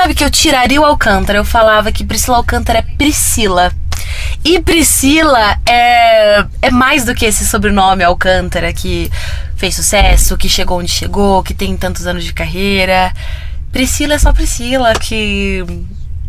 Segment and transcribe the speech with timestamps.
[0.00, 1.38] Sabe que eu tiraria o Alcântara.
[1.38, 3.70] Eu falava que Priscila Alcântara é Priscila.
[4.42, 9.12] E Priscila é, é mais do que esse sobrenome Alcântara que
[9.56, 13.12] fez sucesso, que chegou onde chegou, que tem tantos anos de carreira.
[13.70, 15.62] Priscila é só Priscila, que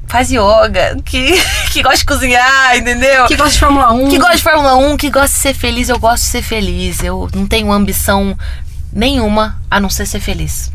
[0.06, 1.32] faz yoga, que,
[1.72, 3.26] que gosta de cozinhar, entendeu?
[3.26, 4.10] Que gosta de Fórmula 1.
[4.10, 5.88] Que gosta de Fórmula 1, que gosta de ser feliz.
[5.88, 7.02] Eu gosto de ser feliz.
[7.02, 8.38] Eu não tenho ambição
[8.92, 10.70] nenhuma a não ser ser feliz.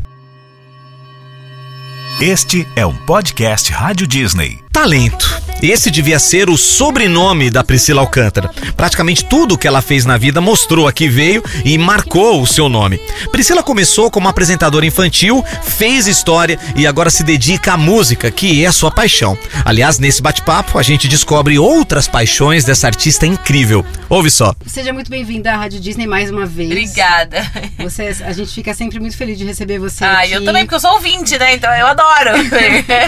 [2.21, 4.66] Este é um podcast Rádio Disney.
[4.77, 5.41] Talento.
[5.59, 8.51] Esse devia ser o sobrenome da Priscila Alcântara.
[8.75, 12.69] Praticamente tudo que ela fez na vida mostrou a que veio e marcou o seu
[12.69, 12.99] nome.
[13.31, 18.67] Priscila começou como apresentadora infantil, fez história e agora se dedica à música, que é
[18.67, 19.35] a sua paixão.
[19.65, 23.83] Aliás, nesse bate-papo a gente descobre outras paixões dessa artista incrível.
[24.09, 24.53] Ouve só.
[24.67, 26.69] Seja muito bem-vinda à Rádio Disney mais uma vez.
[26.69, 27.51] Obrigada.
[27.79, 30.33] Você, a gente fica sempre muito feliz de receber você Ah, aqui.
[30.33, 31.55] eu também, porque eu sou ouvinte, né?
[31.55, 32.29] Então eu adoro.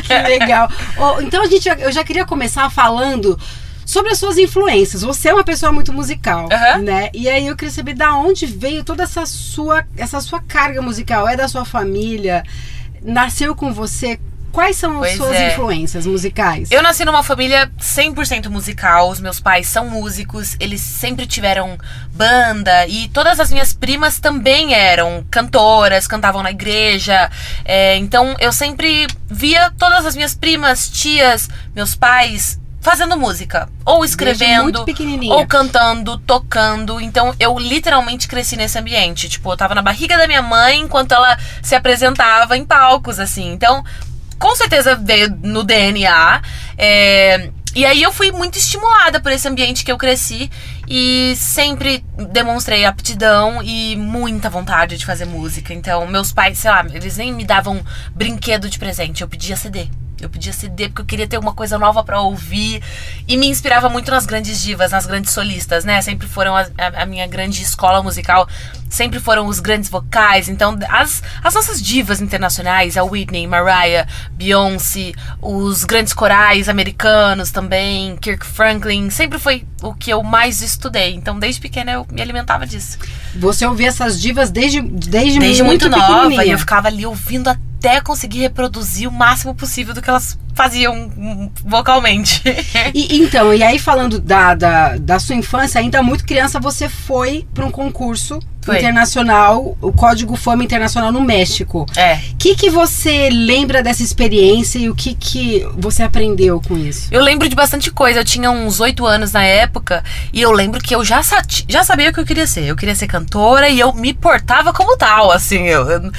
[0.03, 0.69] Que legal.
[0.97, 3.37] Oh, então a gente, eu já queria começar falando
[3.85, 5.01] sobre as suas influências.
[5.01, 6.77] Você é uma pessoa muito musical, Aham.
[6.83, 7.09] né?
[7.11, 11.27] E aí eu queria saber da onde veio toda essa sua, essa sua carga musical.
[11.27, 12.43] É da sua família?
[13.01, 14.19] Nasceu com você?
[14.51, 15.51] Quais são as Pois suas é.
[15.51, 16.71] influências musicais?
[16.71, 19.09] Eu nasci numa família 100% musical.
[19.09, 21.77] Os meus pais são músicos, eles sempre tiveram
[22.13, 27.29] banda e todas as minhas primas também eram cantoras, cantavam na igreja.
[27.63, 34.05] É, então eu sempre via todas as minhas primas, tias, meus pais fazendo música, ou
[34.05, 34.85] escrevendo,
[35.29, 36.99] ou cantando, tocando.
[36.99, 39.29] Então eu literalmente cresci nesse ambiente.
[39.29, 43.51] Tipo, eu tava na barriga da minha mãe enquanto ela se apresentava em palcos, assim.
[43.51, 43.83] Então,
[44.39, 46.41] com certeza veio no DNA.
[46.77, 50.49] é, e aí eu fui muito estimulada por esse ambiente que eu cresci
[50.87, 55.71] e sempre demonstrei aptidão e muita vontade de fazer música.
[55.71, 57.79] Então, meus pais, sei lá, eles nem me davam
[58.15, 59.87] brinquedo de presente, eu pedia CD.
[60.21, 62.81] Eu pedia CD porque eu queria ter uma coisa nova pra ouvir
[63.27, 66.01] e me inspirava muito nas grandes divas, nas grandes solistas, né?
[66.01, 66.65] Sempre foram a,
[66.97, 68.47] a- minha grande escola musical,
[68.89, 70.49] sempre foram os grandes vocais.
[70.49, 78.15] Então, as, as nossas divas internacionais, a Whitney, Mariah, Beyoncé, os grandes corais americanos também,
[78.17, 81.13] Kirk Franklin, sempre foi o que eu mais estudei.
[81.13, 82.97] Então, desde pequena eu me alimentava disso.
[83.35, 86.45] Você ouvia essas divas desde, desde, Desde muito, nova, pequenininha.
[86.45, 87.59] e eu ficava ali ouvindo até
[88.03, 92.43] conseguir reproduzir o máximo possível do que elas faziam vocalmente.
[92.93, 97.47] E, então, e aí falando da, da, da sua infância, ainda muito criança, você foi
[97.53, 98.39] para um concurso
[98.69, 98.77] Foi.
[98.77, 101.85] internacional, o Código Fama Internacional no México.
[101.95, 102.15] é.
[102.33, 107.07] O que, que você lembra dessa experiência e o que, que você aprendeu com isso?
[107.11, 108.19] Eu lembro de bastante coisa.
[108.19, 111.83] Eu tinha uns oito anos na época e eu lembro que eu já, sa- já
[111.83, 112.63] sabia o que eu queria ser.
[112.65, 115.63] Eu queria ser cantora e eu me portava como tal, assim.
[115.67, 116.11] Eu, eu,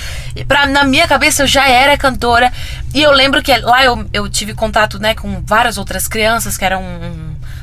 [0.47, 2.53] pra, na minha cabeça eu já era cantora.
[2.93, 6.65] E eu lembro que lá eu, eu tive contato né, com várias outras crianças que
[6.65, 6.82] eram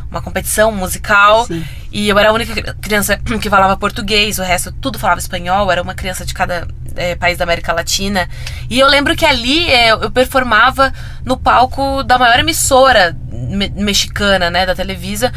[0.09, 1.45] uma competição musical.
[1.45, 1.66] Sim.
[1.91, 5.72] E eu era a única cri- criança que falava português, o resto tudo falava espanhol,
[5.72, 8.28] era uma criança de cada eh, país da América Latina.
[8.69, 14.50] E eu lembro que ali eh, eu performava no palco da maior emissora me- mexicana,
[14.50, 15.31] né, da Televisa.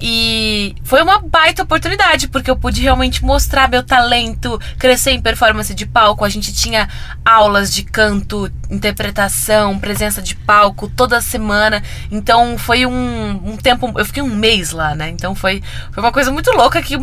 [0.00, 5.74] E foi uma baita oportunidade, porque eu pude realmente mostrar meu talento, crescer em performance
[5.74, 6.24] de palco.
[6.24, 6.88] A gente tinha
[7.24, 11.82] aulas de canto, interpretação, presença de palco toda semana.
[12.10, 13.92] Então foi um, um tempo.
[13.98, 15.08] Eu fiquei um mês lá, né?
[15.08, 15.62] Então foi,
[15.92, 16.96] foi uma coisa muito louca que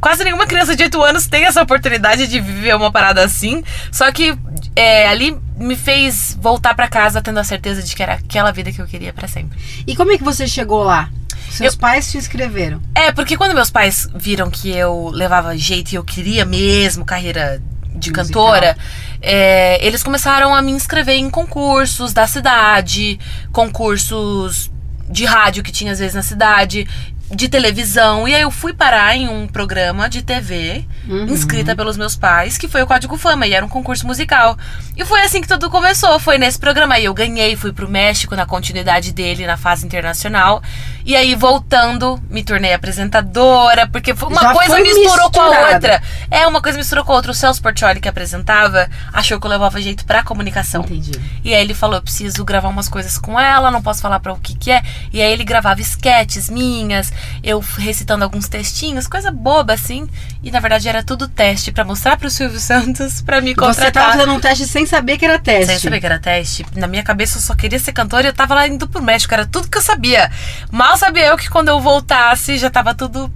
[0.00, 3.62] quase nenhuma criança de 8 anos tem essa oportunidade de viver uma parada assim.
[3.92, 4.36] Só que
[4.74, 8.72] é, ali me fez voltar pra casa tendo a certeza de que era aquela vida
[8.72, 9.58] que eu queria pra sempre.
[9.86, 11.08] E como é que você chegou lá?
[11.50, 12.80] Seus Eu- pais te inscreveram.
[12.94, 17.62] É, porque quando meus pais viram que eu levava jeito e eu queria mesmo carreira
[17.94, 18.24] de Musical.
[18.24, 18.76] cantora,
[19.20, 23.18] é, eles começaram a me inscrever em concursos da cidade,
[23.52, 24.70] concursos
[25.08, 26.88] de rádio que tinha às vezes na cidade,
[27.34, 28.28] de televisão.
[28.28, 31.24] E aí eu fui parar em um programa de TV, Uhum.
[31.26, 34.56] inscrita pelos meus pais, que foi o Código Fama, e era um concurso musical.
[34.96, 36.94] E foi assim que tudo começou, foi nesse programa.
[36.94, 40.62] Aí eu ganhei, fui pro México na continuidade dele, na fase internacional.
[41.04, 46.02] E aí, voltando, me tornei apresentadora, porque foi- uma Já coisa misturou com a outra.
[46.30, 47.32] É, uma coisa misturou com a outra.
[47.32, 50.82] O Celso Portioli, que apresentava, achou que eu levava jeito pra comunicação.
[50.82, 51.12] Entendi.
[51.42, 54.32] E aí ele falou, eu preciso gravar umas coisas com ela, não posso falar pra
[54.32, 54.82] o que que é.
[55.12, 60.08] E aí ele gravava esquetes minhas, eu recitando alguns textinhos, coisa boba assim.
[60.42, 63.74] E na verdade era tudo teste pra mostrar pro Silvio Santos pra me Você tava
[63.74, 64.12] contratar.
[64.12, 65.66] fazendo um teste sem saber que era teste.
[65.66, 66.64] Sem saber que era teste.
[66.74, 69.32] Na minha cabeça eu só queria ser cantora e eu tava lá indo pro México,
[69.34, 70.30] era tudo que eu sabia.
[70.70, 73.30] Mal sabia eu que quando eu voltasse já tava tudo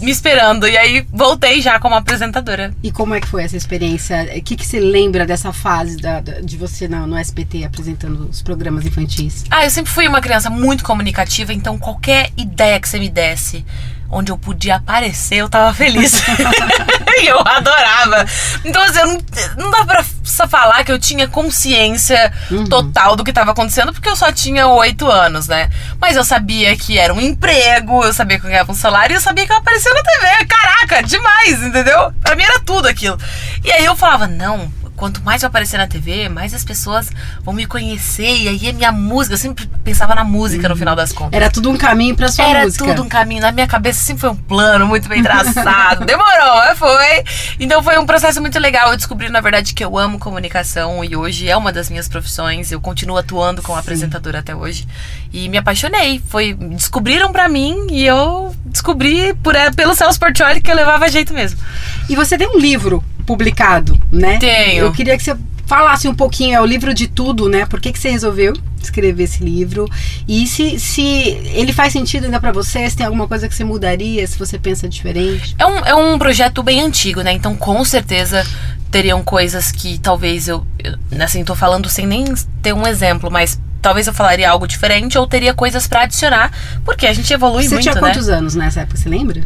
[0.00, 0.66] me esperando.
[0.68, 2.74] E aí voltei já como apresentadora.
[2.82, 4.30] E como é que foi essa experiência?
[4.36, 8.42] O que, que você lembra dessa fase da- de você no, no SBT apresentando os
[8.42, 9.44] programas infantis?
[9.50, 13.64] Ah, eu sempre fui uma criança muito comunicativa, então qualquer ideia que você me desse,
[14.10, 16.22] onde eu podia aparecer, eu tava feliz.
[17.18, 18.24] e eu adorava.
[18.64, 19.18] Então, assim, eu não,
[19.58, 22.32] não dá pra só falar que eu tinha consciência
[22.68, 25.70] total do que tava acontecendo, porque eu só tinha oito anos, né?
[26.00, 29.16] Mas eu sabia que era um emprego, eu sabia que eu ganhava um salário e
[29.16, 30.46] eu sabia que eu aparecia na TV.
[30.46, 32.12] Caraca, demais, entendeu?
[32.20, 33.18] Pra mim era tudo aquilo.
[33.64, 37.10] E aí eu falava, não, quanto mais eu aparecer na TV, mais as pessoas
[37.42, 38.36] vão me conhecer.
[38.36, 39.34] E aí é minha música.
[39.34, 41.34] Eu sempre pensava na música no final das contas.
[41.34, 42.84] Era tudo um caminho pra sua Era música.
[42.84, 43.42] tudo um caminho.
[43.42, 46.04] Na minha cabeça sempre foi um plano muito bem traçado.
[46.06, 47.24] Demorou, mas foi.
[47.60, 48.90] Então foi um processo muito legal.
[48.90, 52.72] Eu descobri, na verdade, que eu amo comunicação e hoje é uma das minhas profissões.
[52.72, 54.86] Eu continuo atuando como apresentadora até hoje.
[55.32, 56.22] E me apaixonei.
[56.26, 61.08] Foi, descobriram pra mim e eu descobri por, é, pelo Celso Portioli que eu levava
[61.08, 61.60] jeito mesmo.
[62.08, 64.38] E você tem um livro publicado, né?
[64.38, 64.84] Tenho.
[64.84, 65.36] Eu queria que você
[65.66, 67.66] falasse um pouquinho, é o livro de tudo, né?
[67.66, 69.90] Por que, que você resolveu escrever esse livro?
[70.26, 73.64] E se, se ele faz sentido ainda pra você, se tem alguma coisa que você
[73.64, 75.56] mudaria, se você pensa diferente?
[75.58, 77.32] É um, é um projeto bem antigo, né?
[77.32, 78.46] Então, com certeza,
[78.90, 80.94] teriam coisas que talvez eu, eu.
[81.20, 82.24] Assim, tô falando sem nem
[82.62, 86.52] ter um exemplo, mas talvez eu falaria algo diferente ou teria coisas pra adicionar,
[86.84, 88.00] porque a gente evolui você muito, tinha né?
[88.00, 89.42] quantos anos nessa época, você lembra?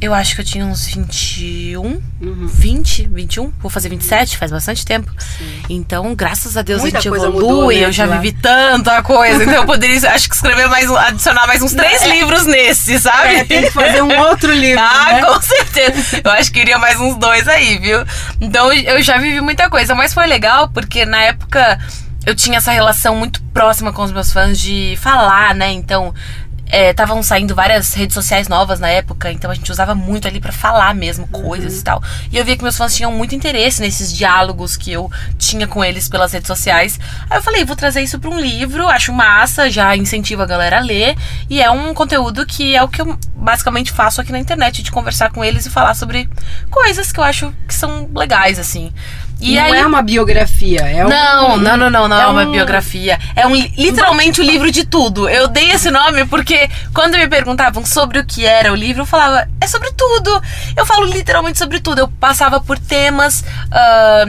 [0.00, 2.46] Eu acho que eu tinha uns 21, Uhum.
[2.46, 3.52] 20, 21.
[3.60, 5.10] Vou fazer 27, faz bastante tempo.
[5.68, 7.42] Então, graças a Deus Muita a gente coisa evolui.
[7.48, 9.42] mudou, né, eu já vivi tanta coisa.
[9.42, 13.36] Então, eu poderia, acho que escrever mais, adicionar mais uns três livros nesse, sabe?
[13.36, 15.24] É, tem que fazer um outro livro, Ah, né?
[15.24, 16.20] com certeza.
[16.24, 18.04] Eu acho que iria mais uns dois aí, viu?
[18.40, 21.78] Então eu já vivi muita coisa, mas foi legal porque na época
[22.24, 25.70] eu tinha essa relação muito próxima com os meus fãs de falar, né?
[25.72, 26.14] Então.
[26.70, 30.52] Estavam saindo várias redes sociais novas na época, então a gente usava muito ali pra
[30.52, 32.02] falar mesmo coisas e tal.
[32.30, 35.84] E eu via que meus fãs tinham muito interesse nesses diálogos que eu tinha com
[35.84, 36.98] eles pelas redes sociais.
[37.30, 40.78] Aí eu falei, vou trazer isso pra um livro, acho massa, já incentivo a galera
[40.78, 41.16] a ler.
[41.48, 44.90] E é um conteúdo que é o que eu basicamente faço aqui na internet, de
[44.90, 46.28] conversar com eles e falar sobre
[46.70, 48.92] coisas que eu acho que são legais, assim.
[49.38, 49.78] E não aí.
[49.80, 51.08] é uma biografia, é um...
[51.10, 53.18] Não, não, não, não, não é, é uma um- biografia.
[53.34, 55.28] É um, literalmente o livro de tudo.
[55.28, 59.06] Eu dei esse nome porque quando me perguntavam sobre o que era o livro, eu
[59.06, 60.42] falava, é sobre tudo.
[60.74, 61.98] Eu falo literalmente sobre tudo.
[61.98, 64.24] Eu passava por temas, ah,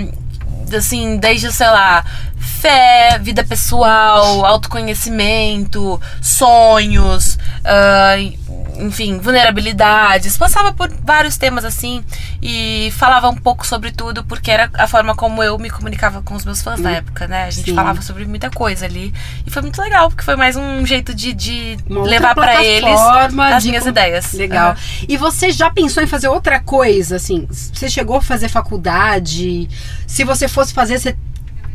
[0.75, 2.03] assim, desde, sei lá,
[2.37, 8.15] fé, vida pessoal, autoconhecimento, sonhos, ah,
[8.79, 10.37] enfim, vulnerabilidades.
[10.37, 12.03] Passava por vários temas assim
[12.41, 16.35] e falava um pouco sobre tudo porque era a forma como eu me comunicava com
[16.35, 17.45] os meus fãs na época, né?
[17.45, 17.75] A gente Sim.
[17.75, 19.13] falava sobre muita coisa ali
[19.45, 22.99] e foi muito legal porque foi mais um jeito de, de levar pra eles
[23.53, 24.33] as minhas com- ideias.
[24.33, 24.71] Legal.
[24.71, 24.77] Aham.
[25.07, 27.47] E você já pensou em fazer outra coisa, assim?
[27.49, 29.69] Você chegou a fazer faculdade?
[30.05, 31.15] Se você fosse fazer, você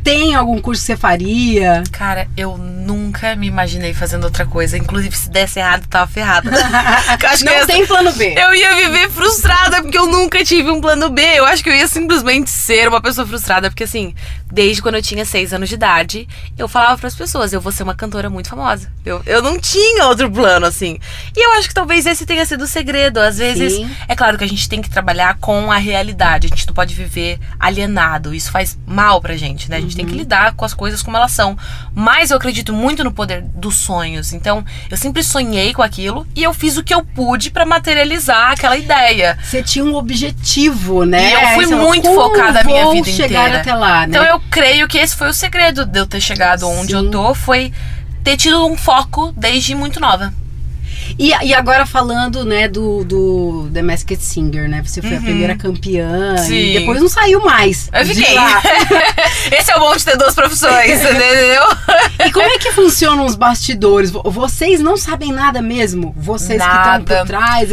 [0.03, 1.83] tem algum curso que você faria?
[1.91, 4.77] Cara, eu nunca me imaginei fazendo outra coisa.
[4.77, 6.51] Inclusive, se desse errado, tava ferrada.
[7.23, 8.35] Eu acho que Não eu tem plano B.
[8.37, 11.21] Eu ia viver frustrada porque eu nunca tive um plano B.
[11.21, 14.13] Eu acho que eu ia simplesmente ser uma pessoa frustrada, porque assim,
[14.51, 16.27] desde quando eu tinha seis anos de idade,
[16.57, 18.91] eu falava pras pessoas, eu vou ser uma cantora muito famosa.
[19.05, 20.99] Eu, eu não tinha outro plano, assim.
[21.35, 23.19] E eu acho que talvez esse tenha sido o segredo.
[23.19, 23.89] Às vezes, Sim.
[24.07, 26.47] é claro que a gente tem que trabalhar com a realidade.
[26.47, 28.33] A gente não pode viver alienado.
[28.33, 29.77] Isso faz mal pra gente, né?
[29.77, 31.57] A gente tem que lidar com as coisas como elas são.
[31.93, 34.33] Mas eu acredito muito no poder dos sonhos.
[34.33, 38.51] Então, eu sempre sonhei com aquilo e eu fiz o que eu pude pra materializar
[38.51, 39.37] aquela ideia.
[39.43, 41.29] Você tinha um objetivo, né?
[41.29, 44.17] E eu fui muito "Como focada a minha vida chegar inteira." até lá, né?
[44.17, 46.97] Então eu creio que esse foi o segredo de eu ter chegado onde Sim.
[46.97, 47.71] eu tô, foi
[48.23, 50.33] ter tido um foco desde muito nova.
[51.17, 54.81] E, e agora falando, né, do, do The Masked Singer, né?
[54.83, 56.53] Você foi a primeira campeã Sim.
[56.55, 57.89] e depois não saiu mais.
[57.93, 58.35] Eu fiquei.
[59.57, 61.63] esse é o bom de ter duas profissões, entendeu?
[62.25, 64.11] E como é que funcionam os bastidores?
[64.11, 66.13] Vo- Vocês não sabem nada mesmo?
[66.17, 67.17] Vocês que estão Nada.
[67.17, 67.69] por trás,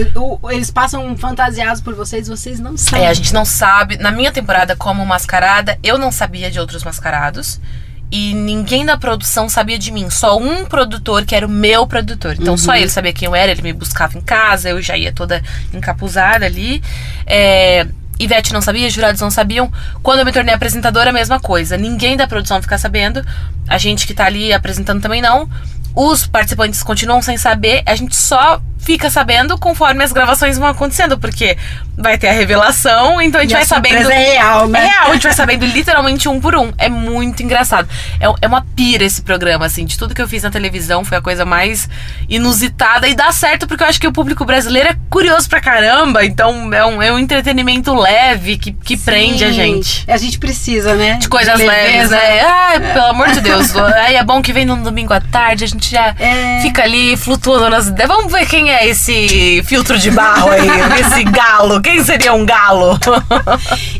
[0.50, 3.04] eles passam fantasiados por vocês, vocês não sabem.
[3.06, 3.96] É, a gente não sabe.
[3.98, 7.60] Na minha temporada como mascarada, eu não sabia de outros mascarados.
[8.10, 10.10] E ninguém da produção sabia de mim.
[10.10, 12.36] Só um produtor, que era o meu produtor.
[12.38, 15.12] Então só ele sabia quem eu era, ele me buscava em casa, eu já ia
[15.12, 16.82] toda encapuzada ali.
[17.24, 17.86] É,
[18.22, 19.72] Ivete não sabia, jurados não sabiam.
[20.02, 21.76] Quando eu me tornei apresentadora, a mesma coisa.
[21.76, 23.24] Ninguém da produção fica sabendo.
[23.68, 25.48] A gente que tá ali apresentando também não.
[25.94, 27.82] Os participantes continuam sem saber.
[27.86, 31.56] A gente só fica sabendo conforme as gravações vão acontecendo, porque
[31.98, 34.10] vai ter a revelação, então a gente E vai a sabendo.
[34.10, 34.80] é real, né?
[34.80, 36.72] É real, a gente vai sabendo literalmente um por um.
[36.78, 37.86] É muito engraçado.
[38.18, 39.84] É, é uma pira esse programa, assim.
[39.84, 41.88] De tudo que eu fiz na televisão, foi a coisa mais
[42.28, 46.24] inusitada e dá certo, porque eu acho que o público brasileiro é curioso pra caramba.
[46.24, 48.09] Então é um, é um entretenimento leve
[48.58, 49.54] que, que prende a Sim.
[49.54, 50.04] gente.
[50.08, 51.14] A gente precisa, né?
[51.14, 52.40] De coisas leves, né?
[52.40, 53.74] Ai, pelo amor de Deus.
[54.04, 56.60] Aí é bom que vem no domingo à tarde, a gente já É.
[56.62, 58.08] fica ali flutuando nas ideias.
[58.08, 60.68] Vamos ver quem é esse filtro de barro aí,
[61.00, 61.80] esse galo.
[61.80, 62.98] Quem seria um galo?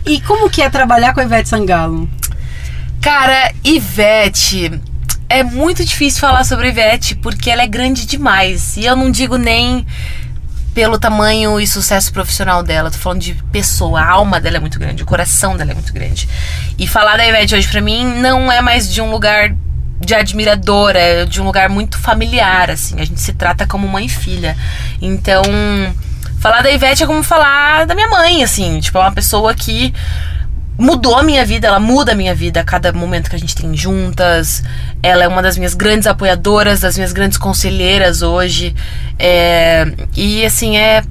[0.07, 2.09] E como que é trabalhar com a Ivete Sangalo?
[3.01, 4.81] Cara, Ivete.
[5.29, 8.77] É muito difícil falar sobre Ivete porque ela é grande demais.
[8.77, 9.87] E eu não digo nem
[10.75, 12.91] pelo tamanho e sucesso profissional dela.
[12.91, 14.01] Tô falando de pessoa.
[14.01, 16.29] A alma dela é muito grande, o coração dela é muito grande.
[16.79, 19.55] E falar da Ivete hoje pra mim não é mais de um lugar
[20.01, 23.01] de admiradora, é de um lugar muito familiar, assim.
[23.01, 24.57] A gente se trata como mãe e filha.
[25.01, 25.43] Então,
[26.41, 28.81] falar da Ivete é como falar da minha mãe, assim.
[28.81, 29.93] Tipo, é uma pessoa que
[30.81, 33.55] mudou a minha vida, ela muda a minha vida a cada momento que a gente
[33.55, 34.65] tem juntas.
[35.03, 38.75] Ela é uma das minhas grandes apoiadoras, das minhas grandes conselheiras hoje.
[39.19, 41.05] É, e assim, é.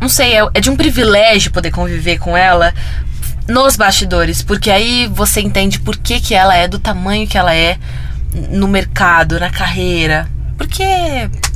[0.00, 2.72] Não sei, é, é de um privilégio poder conviver com ela
[3.48, 7.54] nos bastidores, porque aí você entende por que, que ela é do tamanho que ela
[7.54, 7.78] é
[8.50, 10.28] no mercado, na carreira.
[10.56, 10.84] Porque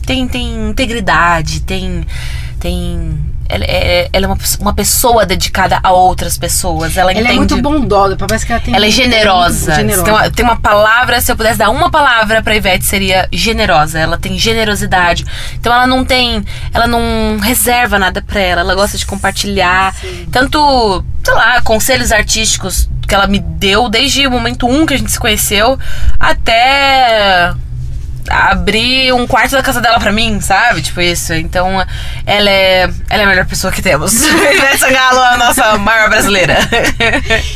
[0.05, 2.05] tem, tem integridade, tem.
[2.59, 6.97] tem ela é, ela é uma, uma pessoa dedicada a outras pessoas.
[6.97, 7.35] Ela, Ela entende.
[7.35, 9.75] é muito bondosa, parece que ela tem Ela é generosa.
[9.75, 10.05] generosa.
[10.05, 13.99] Tem, uma, tem uma palavra, se eu pudesse dar uma palavra pra Ivete, seria generosa.
[13.99, 15.25] Ela tem generosidade.
[15.55, 16.45] Então ela não tem.
[16.73, 18.61] Ela não reserva nada pra ela.
[18.61, 19.95] Ela gosta de compartilhar.
[20.31, 24.97] Tanto, sei lá, conselhos artísticos que ela me deu desde o momento um que a
[24.99, 25.77] gente se conheceu
[26.19, 27.53] até
[28.31, 30.81] abrir um quarto da casa dela pra mim, sabe?
[30.81, 31.35] Tipo isso.
[31.35, 31.85] Então,
[32.25, 34.13] ela é, ela é a melhor pessoa que temos.
[34.25, 36.57] Ivete Sangalo é a nossa maior brasileira.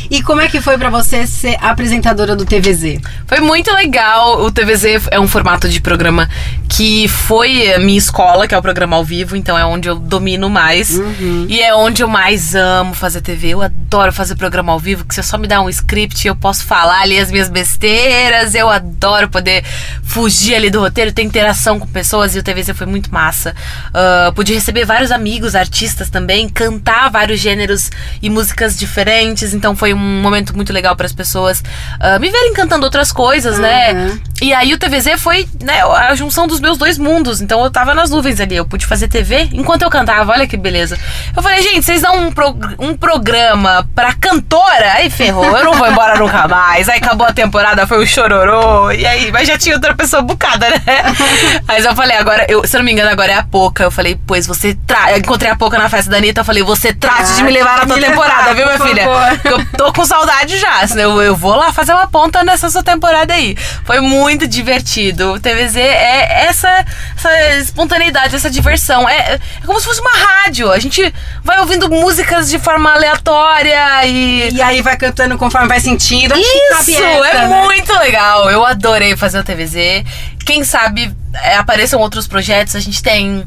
[0.09, 2.99] E como é que foi pra você ser apresentadora do TVZ?
[3.27, 4.41] Foi muito legal.
[4.41, 6.29] O TVZ é um formato de programa
[6.69, 9.95] que foi a minha escola, que é o programa ao vivo, então é onde eu
[9.95, 10.99] domino mais.
[11.47, 13.49] E é onde eu mais amo fazer TV.
[13.49, 16.35] Eu adoro fazer programa ao vivo, que você só me dá um script e eu
[16.35, 18.55] posso falar ali as minhas besteiras.
[18.55, 19.63] Eu adoro poder
[20.03, 23.55] fugir ali do roteiro, ter interação com pessoas e o TVZ foi muito massa.
[23.93, 27.89] Ah, pude receber vários amigos, artistas também, cantar vários gêneros
[28.21, 31.63] e músicas diferentes, então foi um momento muito legal para as pessoas
[31.99, 33.93] ah, me verem cantando outras coisas, né?
[34.41, 37.93] E aí o TVZ foi né, a junção dos meus dois mundos, então eu tava
[37.93, 40.99] nas nuvens ali, eu pude fazer TV enquanto eu cantava, olha que beleza.
[41.35, 44.91] Eu falei, gente, vocês dão um, pro- um programa pra cantora?
[44.95, 46.89] Aí ferrou, eu não vou embora nunca mais.
[46.89, 50.69] Aí acabou a temporada, foi o chororô, e aí, mas já tinha outra pessoa bucada,
[50.69, 50.81] né?
[51.67, 53.83] Mas eu falei, agora, eu, se eu não me engano, agora é a Poca.
[53.83, 54.77] Eu falei, pois você.
[55.11, 57.79] Eu encontrei a Poca na festa da Anitta, eu falei, você trate de me levar
[57.79, 59.03] na tua temporada, levar, viu, minha filha?
[59.03, 59.39] favor.
[59.45, 60.81] Eu tô com saudade já.
[60.95, 63.55] Eu, eu vou lá fazer uma ponta nessa sua temporada aí.
[63.83, 65.33] Foi muito divertido.
[65.33, 69.07] O TVZ é essa, essa espontaneidade, essa diversão.
[69.07, 70.71] É, é como se fosse uma rádio.
[70.71, 71.13] A gente
[71.43, 74.53] vai ouvindo músicas de forma aleatória e.
[74.53, 76.35] E aí vai cantando conforme vai sentindo.
[76.35, 77.63] Isso, essa, é né?
[77.63, 78.49] muito legal.
[78.49, 80.03] Eu adorei fazer o TVZ.
[80.45, 83.45] Quem sabe é, apareçam outros projetos, a gente tem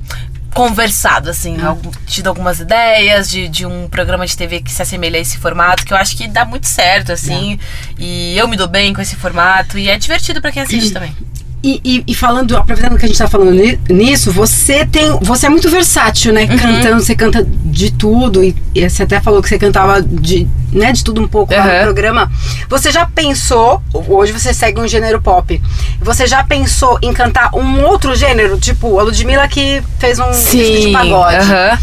[0.54, 1.66] conversado, assim, Hum.
[1.68, 5.38] algum- tido algumas ideias de, de um programa de TV que se assemelha a esse
[5.38, 7.58] formato, que eu acho que dá muito certo, assim.
[7.98, 9.78] E eu me dou bem com esse formato.
[9.78, 11.14] E é divertido pra quem assiste também.
[11.62, 15.18] E, e- e falando, aproveitando que a gente tá falando ni- nisso, você tem.
[15.22, 16.42] Você é muito versátil, né?
[16.44, 16.56] Uhum.
[16.56, 18.44] Cantando, você canta de tudo.
[18.44, 21.64] E, e você até falou que você cantava de, né, de tudo um pouco lá
[21.66, 21.82] no Uhum.
[21.82, 22.30] programa.
[22.68, 25.60] Você já pensou, hoje você segue um gênero pop.
[26.00, 28.56] Você já pensou em cantar um outro gênero?
[28.58, 31.36] Tipo, a Ludmilla que fez um disco de pagode.
[31.38, 31.78] aham.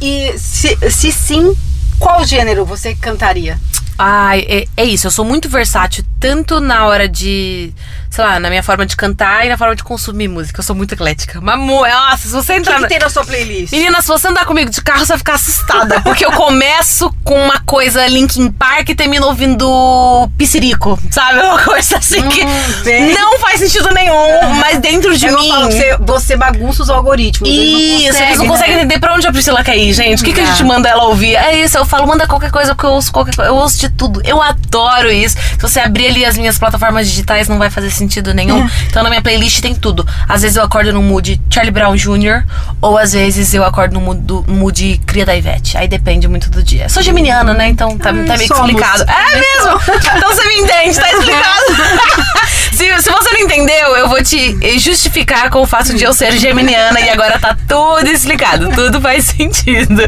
[0.00, 1.54] E se, se sim,
[1.98, 3.58] qual gênero você cantaria?
[3.98, 5.06] Ai, é, é isso.
[5.06, 7.70] Eu sou muito versátil, tanto na hora de.
[8.10, 10.58] Sei lá, na minha forma de cantar e na forma de consumir música.
[10.58, 11.40] Eu sou muito eclética.
[11.40, 12.74] Mas, nossa, se você O que, entrar.
[12.74, 13.72] que na- tem na sua playlist?
[13.72, 16.00] Menina, se você andar comigo de carro, você vai ficar assustada.
[16.00, 20.98] Porque eu começo com uma coisa Linkin Park e termino ouvindo Piscirico.
[21.10, 21.38] Sabe?
[21.40, 25.48] Uma coisa assim que Hum, não faz sentido nenhum, mas dentro de Eu mim.
[25.48, 27.48] falo que você, você bagunça os algoritmos.
[27.48, 28.82] Isso, eles não conseguem né?
[28.82, 30.20] entender pra onde a Priscila quer ir, gente.
[30.22, 31.36] O que, que a gente manda ela ouvir?
[31.36, 33.50] É isso, eu falo, manda qualquer coisa que eu ouço qualquer coisa.
[33.52, 34.20] Eu ouço de tudo.
[34.24, 35.36] Eu adoro isso.
[35.36, 37.99] Se você abrir ali as minhas plataformas digitais, não vai fazer sentido
[38.34, 38.64] nenhum.
[38.64, 38.70] É.
[38.88, 40.06] Então na minha playlist tem tudo.
[40.28, 42.44] Às vezes eu acordo no mood Charlie Brown Jr.,
[42.80, 45.76] ou às vezes eu acordo no mood, do- mood Cria da Ivete.
[45.76, 46.88] Aí depende muito do dia.
[46.88, 47.68] Sou geminiana, né?
[47.68, 48.66] Então tá, tá meio que somos.
[48.68, 49.04] explicado.
[49.04, 49.80] É mesmo?
[50.16, 51.64] Então você me entende, tá explicado.
[52.72, 56.32] se, se você não entendeu, eu vou te justificar com o fato de eu ser
[56.38, 60.02] geminiana e agora tá tudo explicado, tudo faz sentido.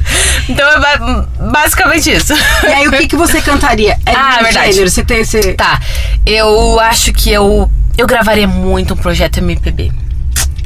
[0.48, 2.32] Então é ba- basicamente isso.
[2.62, 3.98] E aí, o que, que você cantaria?
[4.06, 4.72] É Ah, de verdade.
[4.72, 5.24] gênero, Você tem.
[5.24, 5.54] Você...
[5.54, 5.80] Tá,
[6.26, 9.92] eu acho que eu, eu gravaria muito um projeto MPB.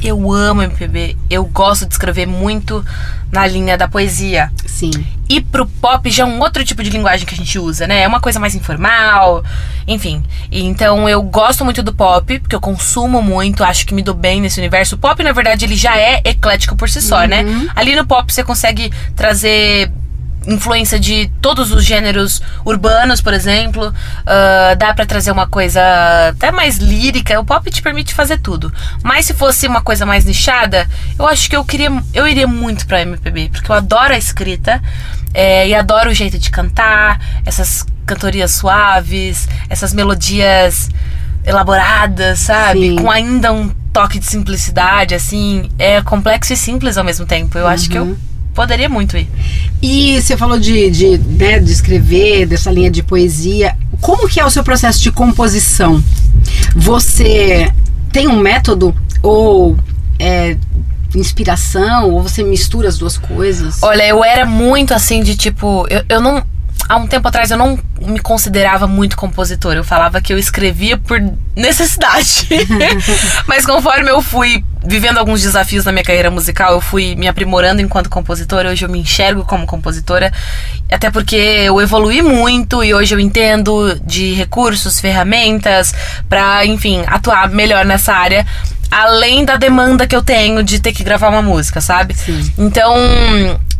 [0.03, 2.85] Eu amo MPB, eu gosto de escrever muito
[3.31, 4.51] na linha da poesia.
[4.65, 4.91] Sim.
[5.27, 8.01] E pro pop já é um outro tipo de linguagem que a gente usa, né?
[8.01, 9.43] É uma coisa mais informal,
[9.87, 10.23] enfim.
[10.51, 14.39] Então eu gosto muito do pop, porque eu consumo muito, acho que me dou bem
[14.39, 14.95] nesse universo.
[14.95, 17.43] O pop, na verdade, ele já é eclético por si só, né?
[17.75, 19.91] Ali no pop você consegue trazer
[20.47, 23.93] influência de todos os gêneros urbanos, por exemplo.
[24.25, 25.81] Ah, dá pra trazer uma coisa
[26.29, 27.39] até mais lírica.
[27.39, 28.73] O pop te permite fazer tudo.
[29.03, 30.87] Mas se fosse uma coisa mais nichada,
[31.19, 34.81] eu acho que eu queria, eu iria muito pra MPB, porque eu adoro a escrita
[35.33, 40.89] é, e adoro o jeito de cantar, essas cantorias suaves, essas melodias
[41.45, 42.89] elaboradas, sabe?
[42.89, 42.95] Sim.
[42.95, 47.57] Com ainda um toque de simplicidade, assim, é complexo e simples ao mesmo tempo.
[47.57, 48.17] Eu acho que eu
[48.57, 49.29] poderia muito ir.
[49.79, 53.77] E você falou de, de, né, de escrever, dessa linha de poesia.
[54.01, 56.03] Como que é o seu processo de composição?
[56.75, 57.71] Você
[58.11, 59.77] tem um método ou
[60.19, 60.57] é
[61.15, 63.83] inspiração ou você mistura as duas coisas?
[63.83, 65.85] Olha, eu era muito assim de tipo.
[65.87, 66.43] Eu, eu não.
[66.89, 69.77] Há um tempo atrás eu não me considerava muito compositora.
[69.77, 71.21] Eu falava que eu escrevia por
[71.55, 72.47] necessidade.
[73.45, 77.81] Mas conforme eu fui vivendo alguns desafios na minha carreira musical, eu fui me aprimorando
[77.81, 78.69] enquanto compositora.
[78.71, 80.31] Hoje eu me enxergo como compositora.
[80.89, 85.93] Até porque eu evolui muito e hoje eu entendo de recursos, ferramentas
[86.29, 88.45] pra, enfim, atuar melhor nessa área.
[88.89, 92.15] Além da demanda que eu tenho de ter que gravar uma música, sabe?
[92.15, 92.53] Sim.
[92.57, 92.95] Então,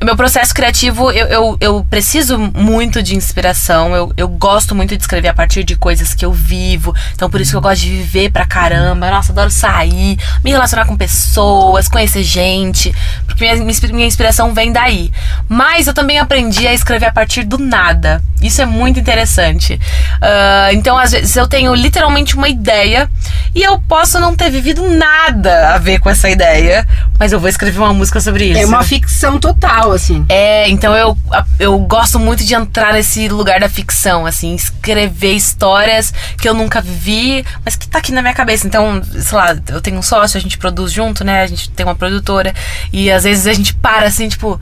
[0.04, 3.96] meu processo criativo, eu, eu, eu preciso muito de inspiração.
[3.96, 6.94] Eu, eu gosto muito de escrever a partir de coisas que eu vivo.
[7.16, 9.10] Então, por isso que eu gosto de viver pra caramba.
[9.10, 12.94] Nossa, adoro sair, me relacionar com pessoas, conhecer gente.
[13.26, 13.56] Porque minha,
[13.94, 15.12] minha inspiração vem daí.
[15.50, 18.22] Mas eu também aprendi a escrever a partir do nada.
[18.42, 19.80] Isso é muito interessante.
[20.22, 23.10] Ah, então, às vezes, eu tenho literalmente uma ideia
[23.56, 26.88] e eu posso não ter vivido nada a ver com essa ideia,
[27.20, 28.60] mas eu vou escrever uma música sobre isso.
[28.60, 30.26] É uma ficção total, assim.
[30.28, 31.18] É, então eu,
[31.60, 36.82] eu gosto muito de entrar nesse lugar da ficção, assim, escrever histórias que eu nunca
[36.82, 38.68] vivi, mas que tá aqui na minha cabeça.
[38.68, 41.44] Então, sei lá, eu tenho um sócio, a gente produz junto, né?
[41.44, 42.54] A gente tem uma produtora,
[42.92, 44.60] e às vezes a gente para assim, tipo.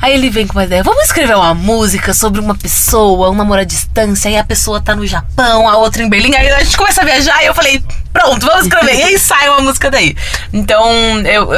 [0.00, 3.60] Aí ele vem com uma ideia, vamos escrever uma música sobre uma pessoa, um namoro
[3.60, 6.76] à distância, aí a pessoa tá no Japão, a outra em Berlim, aí a gente
[6.76, 8.94] começa a viajar e eu falei, pronto, vamos escrever.
[8.96, 10.14] e aí sai uma música daí.
[10.52, 10.84] Então,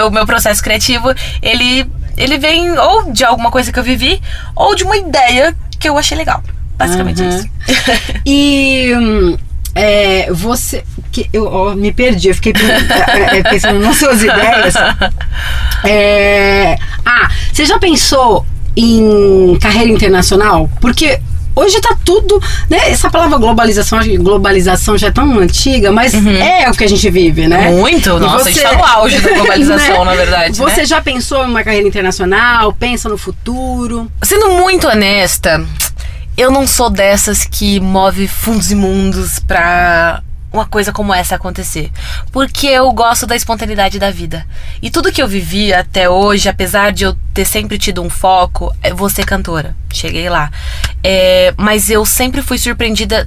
[0.07, 4.20] o meu processo criativo, ele, ele vem ou de alguma coisa que eu vivi,
[4.55, 6.42] ou de uma ideia que eu achei legal.
[6.77, 7.29] Basicamente Uhum.
[7.31, 7.49] isso.
[8.27, 9.37] E hum,
[9.75, 10.85] é, você.
[11.11, 12.53] Que, eu me perdi, eu fiquei
[13.33, 14.75] é, é, pensando nas suas ideias.
[15.85, 18.45] É, ah, você já pensou
[18.77, 20.69] em carreira internacional?
[20.81, 21.19] Porque.
[21.59, 22.38] Hoje tá tudo,
[22.69, 22.90] né?
[22.90, 26.87] Essa palavra globalização, acho que globalização já é tão antiga, mas é o que a
[26.87, 27.71] gente vive, né?
[27.71, 30.85] Muito, E nossa, a gente tá no auge da globalização, na verdade, Você né?
[30.85, 32.75] já pensou em uma carreira internacional?
[32.75, 34.07] Pensa no futuro?
[34.23, 35.64] Sendo muito honesta,
[36.37, 40.23] eu não sou dessas que move fundos imundos pra
[40.57, 41.90] uma coisa como essa acontecer.
[42.33, 44.47] Porque eu gosto da espontaneidade da vida.
[44.83, 48.75] E tudo que eu vivi até hoje, apesar de eu ter sempre tido um foco,
[48.83, 49.77] é vou ser cantora.
[49.92, 50.51] Cheguei lá.
[51.03, 53.27] É, mas eu sempre fui surpreendida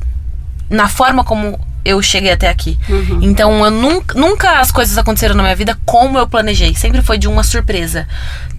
[0.70, 2.78] na forma como eu cheguei até aqui.
[3.24, 6.76] Então, eu nunca, nunca as coisas aconteceram na minha vida como eu planejei.
[6.76, 8.08] Sempre foi de uma surpresa.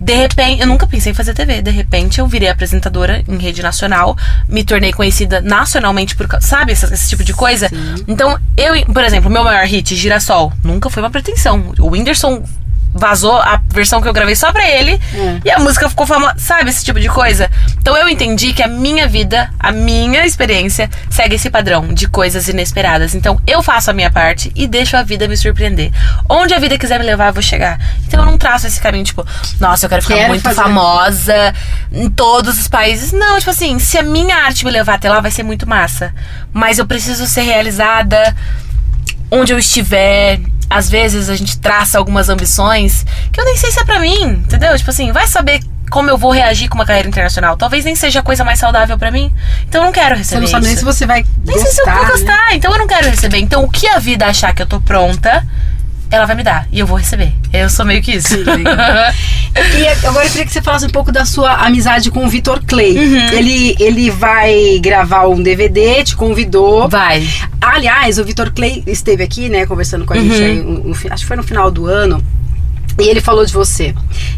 [0.00, 1.60] De repente, eu nunca pensei em fazer TV.
[1.60, 4.16] De repente, eu virei apresentadora em rede nacional,
[4.48, 7.68] me tornei conhecida nacionalmente por, sabe, esse, esse tipo de coisa.
[8.08, 11.72] Então, eu, por exemplo, meu maior hit, Girassol, nunca foi uma pretensão.
[11.78, 12.42] O Whindersson
[12.92, 15.40] vazou a versão que eu gravei só pra ele É.
[15.44, 17.48] e a música ficou famosa, sabe, esse tipo de coisa.
[17.79, 22.48] Então eu entendi que a minha vida, a minha experiência segue esse padrão de coisas
[22.48, 23.14] inesperadas.
[23.14, 25.92] Então eu faço a minha parte e deixo a vida me surpreender.
[26.29, 27.79] Onde a vida quiser me levar, eu vou chegar.
[28.07, 29.24] Então eu não traço esse caminho tipo,
[29.61, 30.61] nossa, eu quero ficar Quero muito fazer.
[30.62, 31.55] famosa
[31.92, 33.12] em todos os países.
[33.12, 36.12] Não, tipo assim, se a minha arte me levar até lá, vai ser muito massa.
[36.53, 38.35] Mas eu preciso ser realizada
[39.31, 40.40] onde eu estiver.
[40.70, 44.22] Às vezes a gente traça algumas ambições que eu nem sei se é pra mim,
[44.22, 44.76] entendeu?
[44.78, 47.56] Tipo assim, vai saber como eu vou reagir com uma carreira internacional.
[47.56, 49.33] Talvez nem seja a coisa mais saudável pra mim.
[49.68, 50.78] Então eu não quero Você receber não sabe nem isso.
[50.80, 52.11] se você vai Nem gostar, sei se eu vou né?
[52.12, 53.38] gostar, então eu não quero receber.
[53.38, 55.44] Então o que a vida achar que eu tô pronta,
[56.11, 56.66] ela vai me dar.
[56.73, 57.33] E eu vou receber.
[57.53, 58.35] Eu sou meio que isso.
[59.53, 62.62] E agora eu queria que você falasse um pouco da sua amizade com o Vitor
[62.64, 62.96] Clay.
[62.96, 63.29] Uhum.
[63.33, 66.88] Ele, ele vai gravar um DVD, te convidou.
[66.88, 67.27] Vai.
[67.61, 70.23] Aliás, o Vitor Clay esteve aqui, né, conversando com a Uhum.
[70.23, 70.42] gente
[70.88, 72.23] aí, fi- acho que foi no final do ano.
[73.01, 73.92] E ele falou de você.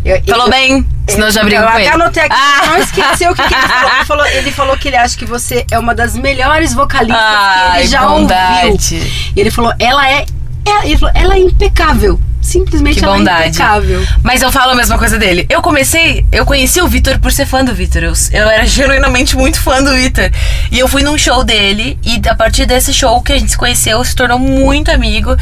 [0.04, 1.88] Eu- Falou eu- bem, senão eu já brigo eu com ele.
[1.88, 2.66] anotei aqui, Ah.
[2.68, 3.90] não esqueci o que, que ele falou.
[3.96, 4.26] Ele falou.
[4.26, 7.88] Ele falou que ele acha que você é uma das melhores vocalistas que Ai, ele
[7.88, 8.66] já bondade.
[8.68, 9.02] ouviu.
[9.36, 10.24] E ele falou, ela é,
[10.64, 12.20] é- ele falou, ela é impecável.
[12.40, 13.42] Simplesmente Que ela bondade.
[13.44, 14.04] é impecável.
[14.20, 15.46] Mas eu falo a mesma coisa dele.
[15.48, 18.02] Eu comecei, eu conheci o Vitor por ser fã do Vitor.
[18.02, 20.28] Eu, eu era genuinamente muito fã do Vitor.
[20.72, 23.56] E eu fui num show dele, e a partir desse show que a gente se
[23.56, 25.36] conheceu, se tornou muito amigo.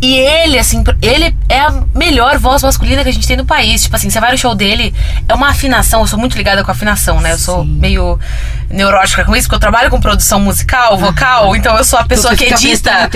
[0.00, 3.82] E ele, assim, ele é a melhor voz masculina que a gente tem no país.
[3.82, 4.94] Tipo assim, você vai no show dele,
[5.28, 6.00] é uma afinação.
[6.00, 7.32] Eu sou muito ligada com afinação, né?
[7.32, 7.76] Eu sou Sim.
[7.78, 8.18] meio
[8.70, 12.36] neurótica com isso, porque eu trabalho com produção musical, vocal, então eu sou a pessoa
[12.36, 13.08] você que edita.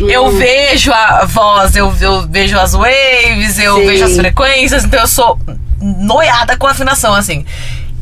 [0.00, 3.86] Eu vejo a voz, eu, eu vejo as waves, eu Sim.
[3.86, 5.38] vejo as frequências, então eu sou
[5.80, 7.44] noiada com afinação, assim.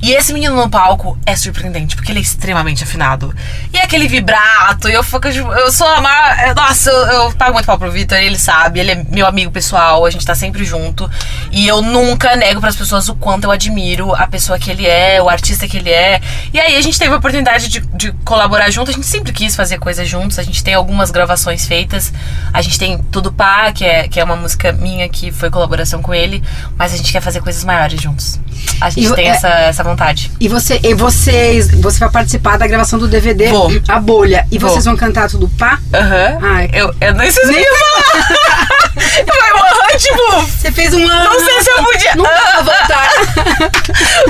[0.07, 3.35] E esse menino no palco é surpreendente, porque ele é extremamente afinado.
[3.73, 6.55] E aquele vibrato, e eu fico, tipo, eu sou a maior.
[6.55, 10.07] Nossa, eu, eu pago muito pau pro Vitor, ele sabe, ele é meu amigo pessoal,
[10.07, 11.11] a gente tá sempre junto.
[11.51, 15.21] E eu nunca nego pras pessoas o quanto eu admiro a pessoa que ele é,
[15.21, 16.21] o artista que ele é.
[16.55, 19.57] E aí a gente teve a oportunidade de, de colaborar junto, a gente sempre quis
[19.57, 22.13] fazer coisas juntos, a gente tem algumas gravações feitas.
[22.53, 26.01] A gente tem Tudo Pá, que é, que é uma música minha que foi colaboração
[26.01, 26.45] com ele,
[26.79, 28.39] mas a gente quer fazer coisas maiores juntos.
[28.81, 30.31] A gente E tem é- essa, essa vontade.
[30.41, 33.71] E você, e vocês, você vai participar da gravação do DVD Vou.
[33.89, 34.47] A Bolha.
[34.51, 34.71] E Vou.
[34.71, 35.79] vocês vão cantar tudo pá?
[35.95, 36.39] Aham.
[36.43, 36.71] Ai.
[36.73, 38.67] Eu, eu nem sei se eu falar.
[38.97, 40.43] Vai, morrer, tipo.
[40.43, 41.25] Você fez um ano.
[41.31, 42.15] Não sei se eu podia.
[42.17, 43.11] Nunca Ah, voltar.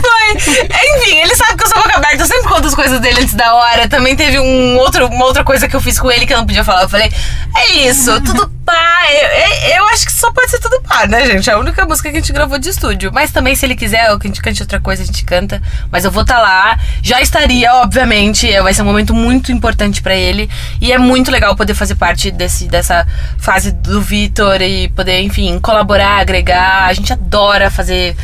[0.00, 0.54] Foi.
[0.96, 2.22] Enfim, ele sabe que eu sou boca aberta.
[2.22, 3.88] Eu sempre conto as coisas dele antes da hora.
[3.88, 6.46] Também teve um outro, uma outra coisa que eu fiz com ele que eu não
[6.46, 6.82] podia falar.
[6.82, 7.10] Eu falei,
[7.56, 9.04] é isso, tudo pá.
[9.08, 11.48] Eu, eu, eu acho que só pode ser tudo pá, né, gente?
[11.48, 13.10] É a única música que a gente gravou de estúdio.
[13.14, 15.62] Mas também, se ele quiser, que a gente cante outra coisa, a gente canta.
[15.90, 16.78] Mas eu vou estar lá.
[17.00, 18.50] Já estaria, obviamente.
[18.60, 20.50] Vai ser um momento muito importante pra ele.
[20.80, 23.06] E é muito legal poder fazer parte desse, dessa
[23.38, 26.86] fase do Vitor e poder, enfim, colaborar, agregar.
[26.86, 28.16] A gente adora fazer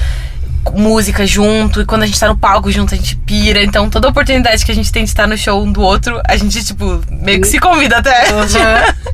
[0.70, 3.62] música junto e quando a gente tá no palco junto a gente pira.
[3.62, 6.36] Então toda oportunidade que a gente tem de estar no show um do outro, a
[6.36, 8.26] gente, tipo, meio que se convida até.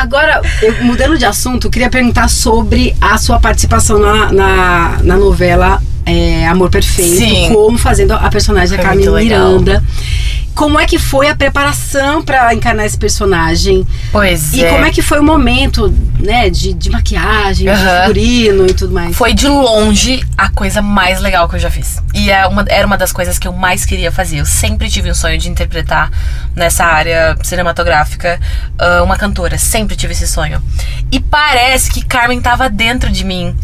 [0.00, 5.16] Agora, eu- mudando de assunto, eu queria perguntar sobre a sua participação na, na, na
[5.18, 7.50] novela é, Amor Perfeito, Sim.
[7.52, 9.58] como fazendo a personagem da Foi Carmen legal.
[9.58, 9.84] Miranda.
[10.54, 13.86] Como é que foi a preparação pra encarnar esse personagem?
[14.10, 18.00] Pois E como é que foi o momento, né, de, de maquiagem, de Aham.
[18.02, 19.16] figurino e tudo mais?
[19.16, 22.02] Foi de longe a coisa mais legal que eu já fiz.
[22.14, 24.38] E é uma, era uma das coisas que eu mais queria fazer.
[24.38, 26.10] Eu sempre tive um sonho de interpretar
[26.54, 28.40] nessa área cinematográfica
[28.78, 29.58] ah, uma cantora.
[29.58, 30.62] Sempre tive esse sonho.
[31.10, 33.54] E parece que Carmen tava dentro de mim.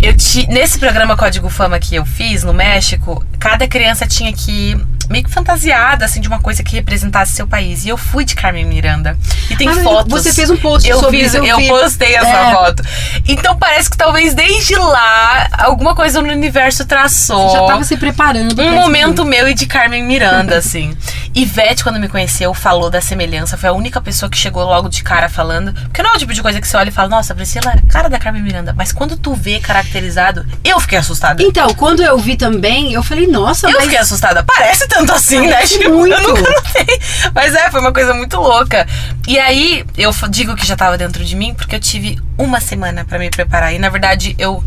[0.00, 4.76] Eu ti, nesse programa Código Fama que eu fiz no México, cada criança tinha que
[5.12, 7.84] meio que fantasiada assim de uma coisa que representasse seu país.
[7.84, 9.16] E eu fui de Carmen Miranda.
[9.50, 10.10] E tem Ah, fotos.
[10.10, 12.52] você fez um post eu sobre fiz, isso, eu eu postei essa É.
[12.54, 12.82] foto.
[13.28, 17.48] Então parece que talvez desde lá alguma coisa no universo traçou.
[17.50, 20.96] Você já tava se preparando Um momento meu e de Carmen Miranda, assim.
[21.34, 23.56] Ivete, quando me conheceu, falou da semelhança.
[23.56, 25.72] Foi a única pessoa que chegou logo de cara falando.
[25.72, 27.72] Porque não é o tipo de coisa que você olha e fala, nossa, a Priscila
[27.72, 28.74] é cara da Carmen Miranda.
[28.76, 31.42] Mas quando tu vê caracterizado, eu fiquei assustada.
[31.42, 34.42] Então, quando eu vi também, eu falei, nossa, Eu mas fiquei assustada.
[34.44, 35.52] Parece tanto assim, né?
[35.54, 36.12] Parece Tipo, muito.
[36.14, 37.00] Eu nunca notei.
[37.34, 38.86] Mas é, foi uma coisa muito louca.
[39.26, 43.04] E aí, eu digo que já tava dentro de mim, porque eu tive uma semana
[43.04, 43.72] pra me preparar.
[43.74, 44.62] E na verdade, eu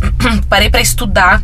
[0.48, 1.42] parei pra estudar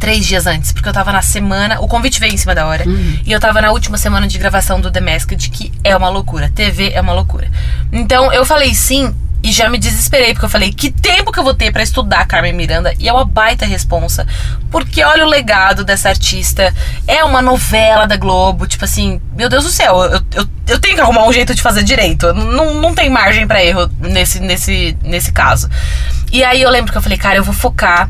[0.00, 1.80] três dias antes, porque eu tava na semana.
[1.80, 2.84] O convite veio em cima da hora.
[3.24, 6.50] E eu tava na última semana de gravação do The Masked, que é uma loucura.
[6.54, 7.48] TV é uma loucura.
[7.92, 9.14] Então eu falei sim.
[9.44, 12.26] E já me desesperei, porque eu falei, que tempo que eu vou ter pra estudar
[12.26, 12.94] Carmen Miranda?
[12.98, 14.26] E é uma baita responsa.
[14.70, 16.74] Porque olha o legado dessa artista.
[17.06, 20.94] É uma novela da Globo, tipo assim, meu Deus do céu, eu, eu, eu tenho
[20.94, 22.32] que arrumar um jeito de fazer direito.
[22.32, 25.68] Não, não tem margem pra erro nesse, nesse, nesse caso.
[26.32, 28.08] E aí eu lembro que eu falei, cara, eu vou focar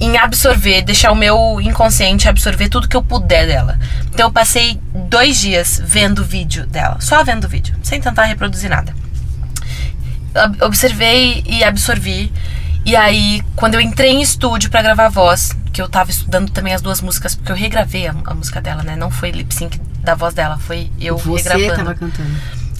[0.00, 3.78] em absorver, deixar o meu inconsciente absorver tudo que eu puder dela.
[4.10, 8.94] Então eu passei dois dias vendo vídeo dela, só vendo vídeo, sem tentar reproduzir nada.
[10.34, 12.32] Ob- Observei e absorvi.
[12.84, 16.50] E aí, quando eu entrei em estúdio pra gravar a voz, que eu tava estudando
[16.50, 18.94] também as duas músicas, porque eu regravei a, a música dela, né?
[18.96, 21.76] Não foi lip sync da voz dela, foi eu você regravando.
[21.76, 22.30] tava cantando.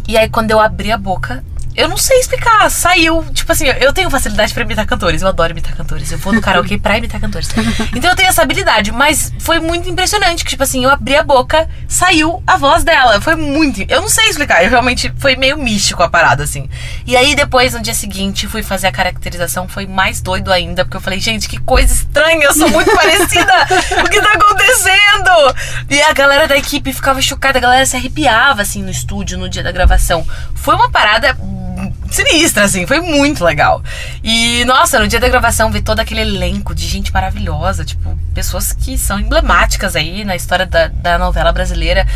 [0.06, 1.42] E aí, quando eu abri a boca,
[1.76, 3.24] eu não sei explicar, saiu.
[3.32, 6.12] Tipo assim, eu tenho facilidade pra imitar cantores, eu adoro imitar cantores.
[6.12, 7.48] Eu vou no karaokê pra imitar cantores.
[7.94, 11.22] Então eu tenho essa habilidade, mas foi muito impressionante que, tipo assim, eu abri a
[11.22, 13.20] boca, saiu a voz dela.
[13.20, 13.82] Foi muito.
[13.88, 15.12] Eu não sei explicar, eu realmente.
[15.18, 16.68] Foi meio místico a parada, assim.
[17.06, 20.96] E aí depois, no dia seguinte, fui fazer a caracterização, foi mais doido ainda, porque
[20.96, 23.52] eu falei, gente, que coisa estranha, eu sou muito parecida.
[24.04, 25.54] O que tá acontecendo?
[25.90, 29.48] E a galera da equipe ficava chocada, a galera se arrepiava, assim, no estúdio, no
[29.48, 30.26] dia da gravação.
[30.54, 31.36] Foi uma parada
[32.14, 33.82] sinistra, assim, foi muito legal.
[34.22, 38.72] E, nossa, no dia da gravação, ver todo aquele elenco de gente maravilhosa, tipo, pessoas
[38.72, 42.06] que são emblemáticas aí na história da, da novela brasileira.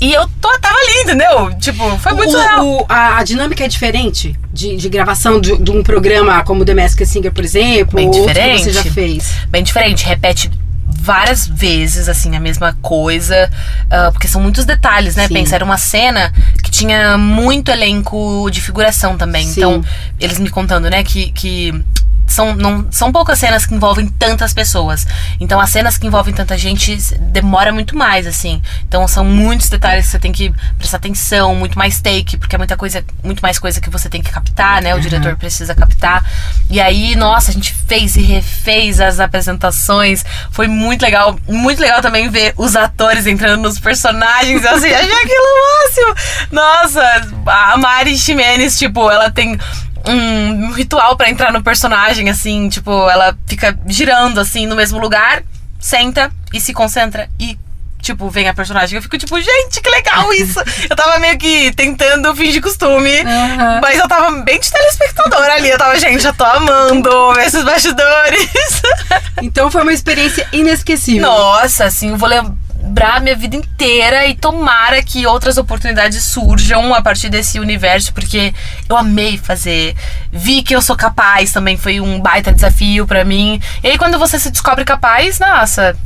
[0.00, 1.54] E eu tô, tava ali, entendeu?
[1.60, 2.66] Tipo, foi muito O- legal.
[2.66, 6.74] o- a, a dinâmica é diferente de, de gravação de, de um programa como The
[6.74, 7.94] Masked Singer, por exemplo?
[7.96, 8.64] Bem diferente.
[8.64, 9.32] que você já fez?
[9.48, 10.50] Bem diferente, repete
[11.04, 13.50] várias vezes, assim, a mesma coisa,
[13.90, 15.28] ah, porque são muitos detalhes, né?
[15.28, 15.34] Sim.
[15.34, 19.46] Pensa, era uma cena que tinha muito elenco de figuração também.
[19.46, 19.60] Sim.
[19.60, 19.84] Então,
[20.18, 21.30] eles me contando, né, que.
[21.32, 21.84] que
[22.34, 25.06] são, não, são poucas cenas que envolvem tantas pessoas.
[25.40, 28.60] Então, as cenas que envolvem tanta gente demora muito mais, assim.
[28.86, 32.58] Então, são muitos detalhes que você tem que prestar atenção, muito mais take, porque é
[32.58, 34.94] muita coisa, muito mais coisa que você tem que captar, né?
[34.94, 36.24] O diretor precisa captar.
[36.68, 40.24] E aí, nossa, a gente fez e refez as apresentações.
[40.50, 41.38] Foi muito legal.
[41.48, 44.64] Muito legal também ver os atores entrando nos personagens.
[44.64, 45.44] Assim, achei aquilo
[45.84, 46.50] máximo.
[46.50, 49.58] Nossa, a Mari Ximenes, tipo, ela tem
[50.06, 55.42] um ritual pra entrar no personagem, assim, tipo, ela fica girando assim no mesmo lugar,
[55.80, 57.58] senta e se concentra e.
[58.02, 58.96] Tipo, vem a personagem.
[58.98, 60.60] Eu fico tipo, gente, que legal isso!
[60.90, 63.78] Eu tava meio que tentando fingir costume, Aham.
[63.80, 65.70] mas eu tava bem de telespectador ali.
[65.70, 68.50] Eu tava, gente, já tô amando ver esses bastidores.
[69.40, 71.22] Então foi uma experiência inesquecível.
[71.22, 72.54] Nossa, assim, eu vou lembrar
[73.20, 78.52] minha vida inteira e tomara que outras oportunidades surjam a partir desse universo, porque
[78.88, 79.94] eu amei fazer.
[80.30, 83.60] Vi que eu sou capaz, também foi um baita desafio pra mim.
[83.82, 85.96] E aí, quando você se descobre capaz, nossa,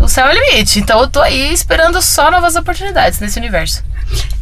[0.00, 0.78] o céu é o limite.
[0.78, 3.82] Então eu tô aí esperando só novas oportunidades nesse universo.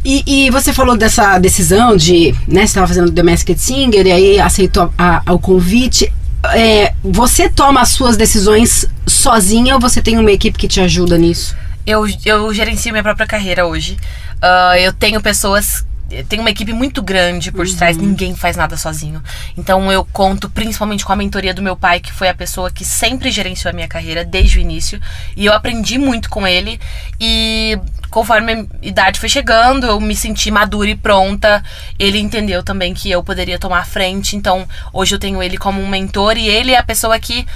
[0.03, 4.11] E, e você falou dessa decisão de, né, você estava fazendo The Masked Singer e
[4.11, 6.11] aí aceitou a- a- o convite.
[6.55, 11.17] É, você toma as suas decisões sozinha ou você tem uma equipe que te ajuda
[11.17, 11.55] nisso?
[11.85, 13.97] Eu, eu gerencio minha própria carreira hoje.
[14.41, 15.85] Ah, eu tenho pessoas.
[16.27, 19.23] Tenho uma equipe muito grande por trás, ninguém faz nada sozinho.
[19.57, 22.83] Então eu conto principalmente com a mentoria do meu pai, que foi a pessoa que
[22.83, 24.99] sempre gerenciou a minha carreira desde o início.
[25.37, 26.81] E eu aprendi muito com ele.
[27.17, 31.63] E conforme a idade foi chegando, eu me senti madura e pronta.
[31.97, 34.35] Ele entendeu também que eu poderia tomar a frente.
[34.35, 37.47] Então hoje eu tenho ele como um mentor e ele é a pessoa que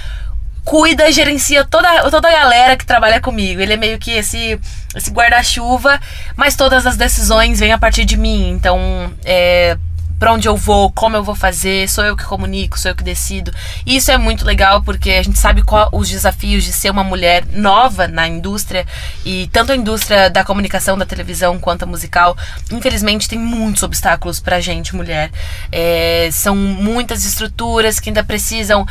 [0.66, 3.60] cuida, gerencia toda, toda a galera que trabalha comigo.
[3.60, 4.58] Ele é meio que esse,
[4.94, 5.98] esse guarda-chuva,
[6.34, 8.50] mas todas as decisões vêm a partir de mim.
[8.50, 9.78] Então, é,
[10.18, 13.04] para onde eu vou, como eu vou fazer, sou eu que comunico, sou eu que
[13.04, 13.52] decido.
[13.86, 17.04] E isso é muito legal porque a gente sabe qual os desafios de ser uma
[17.04, 18.84] mulher nova na indústria
[19.24, 22.36] e tanto a indústria da comunicação, da televisão quanto a musical,
[22.72, 25.30] infelizmente tem muitos obstáculos pra gente, mulher.
[25.70, 28.84] É, são muitas estruturas que ainda precisam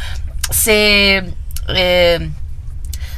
[0.51, 1.33] ser
[1.69, 2.27] é,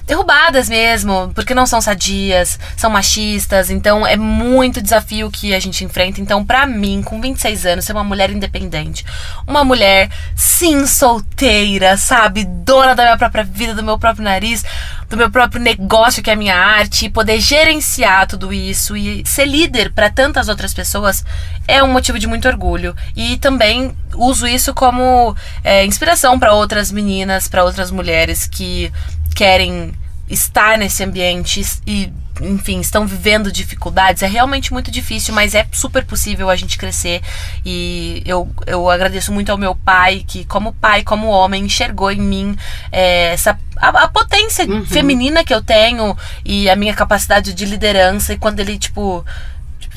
[0.07, 5.83] derrubadas mesmo, porque não são sadias, são machistas, então é muito desafio que a gente
[5.83, 6.21] enfrenta.
[6.21, 9.05] Então, pra mim, com 26 anos, ser uma mulher independente,
[9.45, 14.63] uma mulher sim solteira, sabe, dona da minha própria vida, do meu próprio nariz,
[15.09, 19.25] do meu próprio negócio que é a minha arte, e poder gerenciar tudo isso e
[19.25, 21.23] ser líder para tantas outras pessoas
[21.67, 22.95] é um motivo de muito orgulho.
[23.15, 28.91] E também uso isso como é, inspiração para outras meninas, para outras mulheres que
[29.33, 29.93] querem
[30.29, 34.23] estar nesse ambiente e, enfim, estão vivendo dificuldades.
[34.23, 37.21] É realmente muito difícil, mas é super possível a gente crescer.
[37.65, 42.21] E eu, eu agradeço muito ao meu pai, que, como pai, como homem, enxergou em
[42.21, 42.57] mim
[42.91, 43.57] é, essa.
[43.75, 48.33] A, a potência feminina que eu tenho e a minha capacidade de liderança.
[48.33, 49.25] E quando ele, tipo,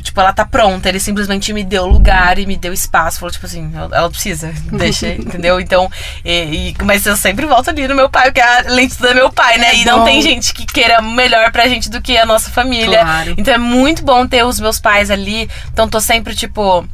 [0.02, 3.18] Tipo, ela tá pronta, ele simplesmente me deu lugar e me deu espaço.
[3.20, 5.60] Falou, tipo assim, ela- precisa, deixa, entendeu?
[5.60, 5.90] Então,
[6.24, 9.30] e, e- mas eu sempre volto ali no meu pai, porque a lente é meu
[9.32, 9.74] pai, né?
[9.76, 10.04] E não bom.
[10.04, 13.00] tem gente que queira melhor pra gente do que a nossa família.
[13.00, 13.34] Claro.
[13.36, 15.48] Então é muito bom ter os meus pais ali.
[15.72, 16.86] Então tô sempre, tipo.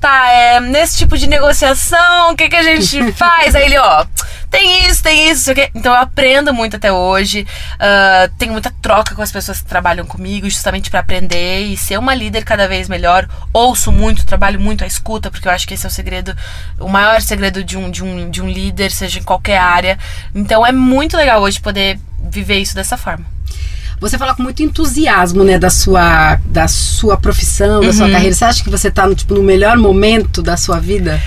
[0.00, 3.54] Tá, é, nesse tipo de negociação, o que, que a gente faz?
[3.54, 4.04] Aí ele, ó,
[4.54, 5.70] tem isso, tem isso, sei o quê.
[5.74, 7.46] Então eu aprendo muito até hoje.
[7.80, 11.98] ah, tenho muita troca com as pessoas que trabalham comigo, justamente pra aprender e ser
[11.98, 13.28] uma líder cada vez melhor.
[13.52, 16.36] Ouço muito, trabalho muito a escuta, porque eu acho que esse é o segredo,
[16.78, 19.98] o maior segredo de um, de um, de um líder, seja em qualquer área.
[20.34, 23.33] Então é muito legal hoje poder viver isso dessa forma.
[24.00, 27.92] Você fala com muito entusiasmo, né, da sua, da sua profissão, da Uhum.
[27.92, 28.34] sua carreira.
[28.34, 31.20] Você acha que você tá no, tipo, no melhor momento da sua vida?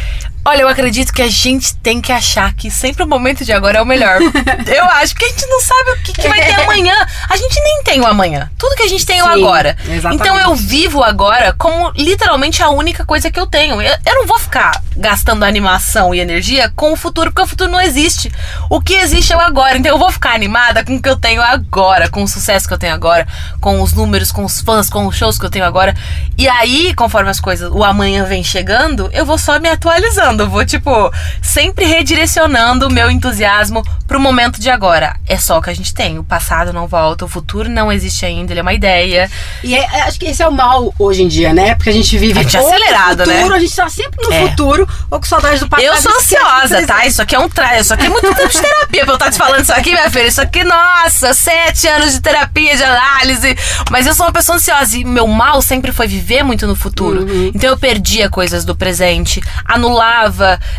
[0.48, 3.80] Olha, eu acredito que a gente tem que achar que sempre o momento de agora
[3.80, 4.18] é o melhor.
[4.66, 6.96] eu acho que a gente não sabe o que, que vai ter amanhã.
[7.28, 8.50] A gente nem tem o amanhã.
[8.58, 9.76] Tudo que a gente tem é o agora.
[9.84, 10.16] exatamente.
[10.16, 13.82] Então eu vivo agora como literalmente a única coisa que eu tenho.
[13.82, 17.70] Eu, eu não vou ficar gastando animação e energia com o futuro, porque o futuro
[17.70, 18.32] não existe.
[18.70, 19.78] O que existe é o agora.
[19.78, 22.74] Então eu vou ficar animada com o que eu tenho agora, com o sucesso que
[22.74, 23.28] eu tenho agora,
[23.60, 25.94] com os números, com os fãs, com os shows que eu tenho agora.
[26.38, 30.37] E aí, conforme as coisas, o amanhã vem chegando, eu vou só me atualizando.
[30.44, 35.16] Eu vou, tipo, sempre redirecionando o meu entusiasmo pro momento de agora.
[35.28, 36.18] É só o que a gente tem.
[36.18, 39.30] O passado não volta, o futuro não existe ainda, ele é uma ideia.
[39.64, 41.76] E é- é- acho que esse é o mal hoje em dia, né?
[41.76, 43.36] Porque a gente vive A gente é no acelerado, né?
[43.36, 44.48] futuro, A gente tá sempre no É.
[44.50, 45.86] futuro, ou com saudade do passado.
[45.88, 47.06] Eu sou ansiosa, tá?
[47.06, 47.80] Isso aqui é um tra...
[47.80, 50.10] Isso aqui é muito tempo de terapia pra eu estar te falando isso aqui, minha
[50.10, 50.28] filha.
[50.28, 53.58] Isso aqui, nossa, sete anos de terapia, de análise.
[53.92, 57.26] Mas eu sou uma pessoa ansiosa e meu mal sempre foi viver muito no futuro.
[57.54, 59.42] Então eu perdia coisas do presente,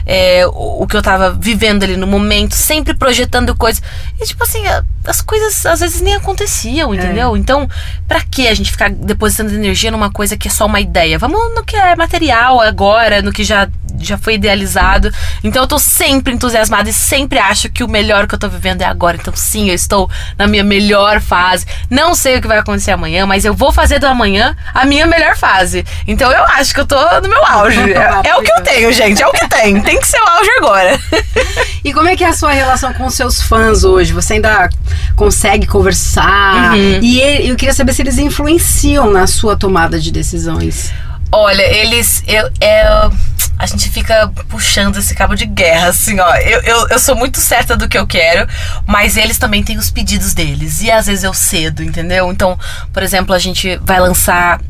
[0.06, 3.82] é, o, o que eu tava vivendo ali no momento, sempre projetando coisas.
[4.20, 7.36] E tipo assim, a- as coisas às vezes nem aconteciam, entendeu?
[7.36, 7.68] Então,
[8.06, 11.18] pra que a gente ficar depositando energia numa coisa que é só uma ideia?
[11.18, 13.68] Vamos no que é material agora, no que já
[14.00, 15.10] já foi idealizado.
[15.42, 18.82] Então eu tô sempre entusiasmada e sempre acho que o melhor que eu tô vivendo
[18.82, 19.16] é agora.
[19.20, 21.66] Então sim, eu estou na minha melhor fase.
[21.90, 25.06] Não sei o que vai acontecer amanhã, mas eu vou fazer do amanhã a minha
[25.06, 25.84] melhor fase.
[26.06, 27.78] Então eu acho que eu tô no meu auge.
[27.98, 29.22] É, é o que eu tenho, gente.
[29.22, 29.80] É o que tem.
[29.82, 31.00] Tem que ser o auge agora.
[31.84, 34.12] E como é que é a sua relação com os seus fãs hoje?
[34.12, 34.68] Você ainda
[35.16, 36.74] consegue conversar?
[36.74, 37.00] Uhum.
[37.02, 40.92] E eu queria saber se eles influenciam na sua tomada de decisões.
[41.30, 42.22] Olha, eles.
[42.26, 43.12] Eu, eu-
[43.58, 46.34] a gente fica puxando esse cabo de guerra, assim, ó.
[46.36, 48.48] Eu, eu, eu sou muito certa do que eu quero,
[48.86, 50.80] mas eles também têm os pedidos deles.
[50.80, 52.30] E às vezes eu cedo, entendeu?
[52.30, 52.58] Então,
[52.92, 54.60] por exemplo, a gente vai lançar,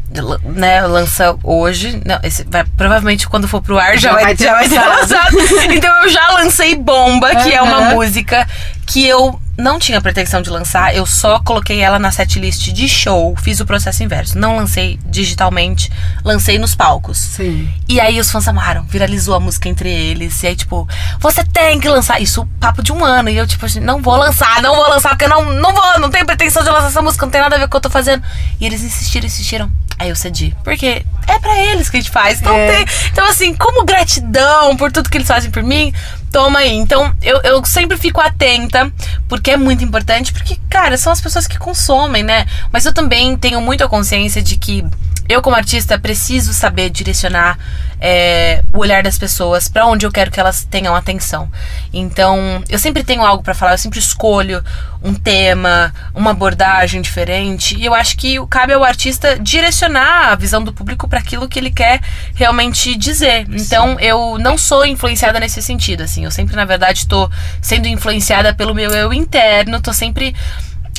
[0.45, 0.81] né?
[0.87, 2.01] Lança hoje.
[2.05, 4.69] Não, esse vai, provavelmente quando for pro ar já, Já vai, vai ter já vai
[4.69, 5.37] ter lançado.
[5.71, 8.49] Então eu já lancei Bomba, que é uma música
[8.87, 13.35] que eu não tinha pretensão de lançar, eu só coloquei ela na setlist de show,
[13.37, 14.39] fiz o processo inverso.
[14.39, 15.91] Não lancei digitalmente,
[16.25, 17.19] lancei nos palcos.
[17.19, 17.69] Sim.
[17.89, 20.41] E aí os fãs amaram, viralizou a música entre eles.
[20.43, 22.21] E aí, tipo, você tem que lançar.
[22.23, 23.29] Isso, papo de um ano.
[23.29, 25.99] E eu, tipo, assim, não vou lançar, não vou lançar, porque eu não, não vou,
[25.99, 27.77] não tenho pretensão de lançar essa música, não tem nada a ver com o que
[27.77, 28.23] eu tô fazendo.
[28.61, 29.71] E eles insistiram, insistiram.
[29.99, 30.55] Aí eu cedi.
[30.63, 32.41] Porque é pra eles que a gente faz.
[32.41, 32.71] Então, É.
[32.77, 35.93] tem, então assim, como gratidão por tudo que eles fazem por mim,
[36.31, 36.73] toma aí.
[36.73, 38.93] Então, eu, eu sempre fico atenta,
[39.29, 42.47] porque é muito importante, porque, cara, são as pessoas que consomem, né?
[42.73, 44.85] Mas eu também tenho muito a consciência de que
[45.29, 47.59] eu, como artista, preciso saber direcionar
[48.01, 51.51] é, o olhar das pessoas pra onde eu quero que elas tenham atenção.
[51.93, 54.65] Então, eu sempre tenho algo pra falar, eu sempre escolho
[55.03, 57.77] um tema, uma abordagem diferente.
[57.77, 61.59] E eu acho que cabe ao artista direcionar a visão do público pra aquilo que
[61.59, 62.01] ele quer
[62.35, 63.47] realmente dizer.
[63.51, 66.25] Então, eu não sou influenciada nesse sentido, assim.
[66.25, 70.35] Eu sempre, na verdade, tô sendo influenciada pelo meu eu interno, tô sempre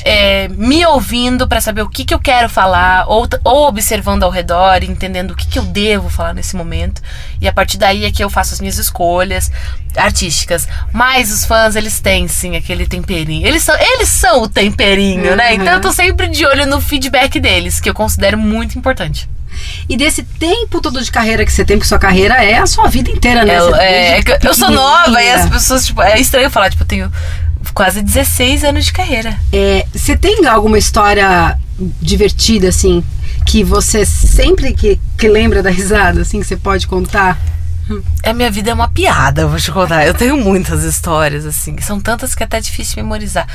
[0.04, 4.30] é, me ouvindo pra saber o que, que eu quero falar, ou, ou observando ao
[4.30, 7.02] redor, entendendo o que, que eu devo falar nesse momento.
[7.40, 9.50] E a partir daí é que eu faço as minhas escolhas
[9.96, 10.68] artísticas.
[10.92, 13.46] Mas os fãs, eles têm sim aquele temperinho.
[13.46, 15.54] Eles são, eles são o temperinho, né?
[15.54, 19.28] Então eu tô sempre de olho no feedback deles, que eu considero muito importante.
[19.88, 22.88] E desse tempo todo de carreira que você tem, porque sua carreira é a sua
[22.88, 23.54] vida inteira, né?
[23.78, 26.86] É, é, é eu sou nova e as pessoas, tipo, é estranho falar, tipo, eu
[26.86, 27.12] tenho
[27.74, 29.38] quase 16 anos de carreira.
[29.52, 31.58] É, você tem alguma história
[32.00, 33.02] divertida, assim,
[33.46, 37.38] que você sempre que, que lembra da risada, assim, que você pode contar?
[38.24, 40.06] A minha vida é uma piada, eu vou te contar.
[40.06, 41.76] Eu tenho muitas histórias, assim.
[41.80, 43.46] São tantas que é até difícil memorizar.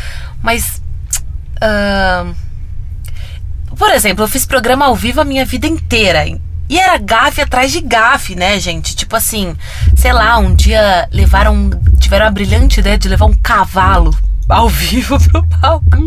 [0.42, 0.82] Mas.
[1.62, 2.34] ahn,
[3.78, 6.26] por exemplo, eu fiz programa ao vivo a minha vida inteira.
[6.68, 8.96] E era gafe atrás de gafe, né, gente?
[8.96, 9.56] Tipo assim,
[10.06, 11.72] sei lá, um dia levaram.
[12.00, 14.16] Tiveram a brilhante ideia de levar um cavalo
[14.48, 15.98] ao vivo pro palco.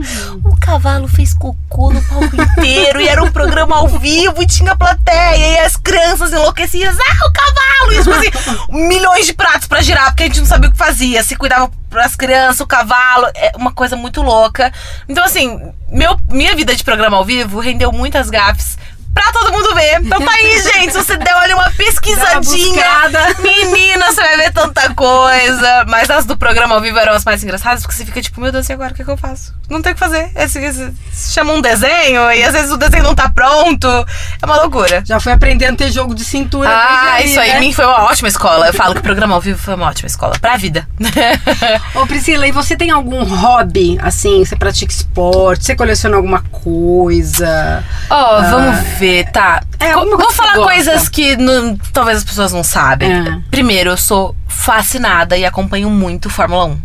[0.44, 4.76] O cavalo fez cocô no palco inteiro e era um programa ao vivo e tinha
[4.76, 6.96] plateia e as crianças enlouquecidas.
[6.96, 7.92] Ah, o cavalo!
[7.92, 10.78] E tipo assim, milhões de pratos pra girar porque a gente não sabia o que
[10.78, 11.24] fazia.
[11.24, 13.26] Se cuidava pras crianças, o cavalo.
[13.34, 14.72] É uma coisa muito louca.
[15.08, 18.78] Então, assim, meu, minha vida de programa ao vivo rendeu muitas gafes.
[19.18, 20.00] Pra todo mundo ver.
[20.00, 20.92] Então tá aí, gente.
[20.92, 22.72] Se você der olha uma pesquisadinha.
[22.72, 23.36] buscada.
[23.40, 25.84] Menina, você vai ver tanta coisa.
[25.88, 28.52] Mas as do programa ao vivo eram as mais engraçadas, porque você fica tipo, meu
[28.52, 29.52] Deus, e agora o que, que eu faço?
[29.68, 30.30] Não tem o que fazer.
[30.36, 30.92] Esse, esse,
[31.32, 33.88] chama um desenho e às vezes o desenho não tá pronto.
[33.88, 35.02] É uma loucura.
[35.04, 36.70] Já foi aprendendo a ter jogo de cintura.
[36.70, 37.60] Ah, desde isso aí, né?
[37.60, 38.68] mim foi uma ótima escola.
[38.68, 40.38] Eu falo que o programa ao vivo foi uma ótima escola.
[40.40, 40.88] Pra vida.
[41.94, 47.84] Ô Priscila, e você tem algum hobby, assim, você pratica esporte, você coleciona alguma coisa?
[48.10, 49.62] Ó, vamos ver, tá.
[49.78, 50.72] É, Vou falar gosta.
[50.72, 53.10] coisas que não- talvez as pessoas não sabem.
[53.12, 53.38] É.
[53.50, 56.78] Primeiro, eu sou fascinada e acompanho muito Fórmula 1.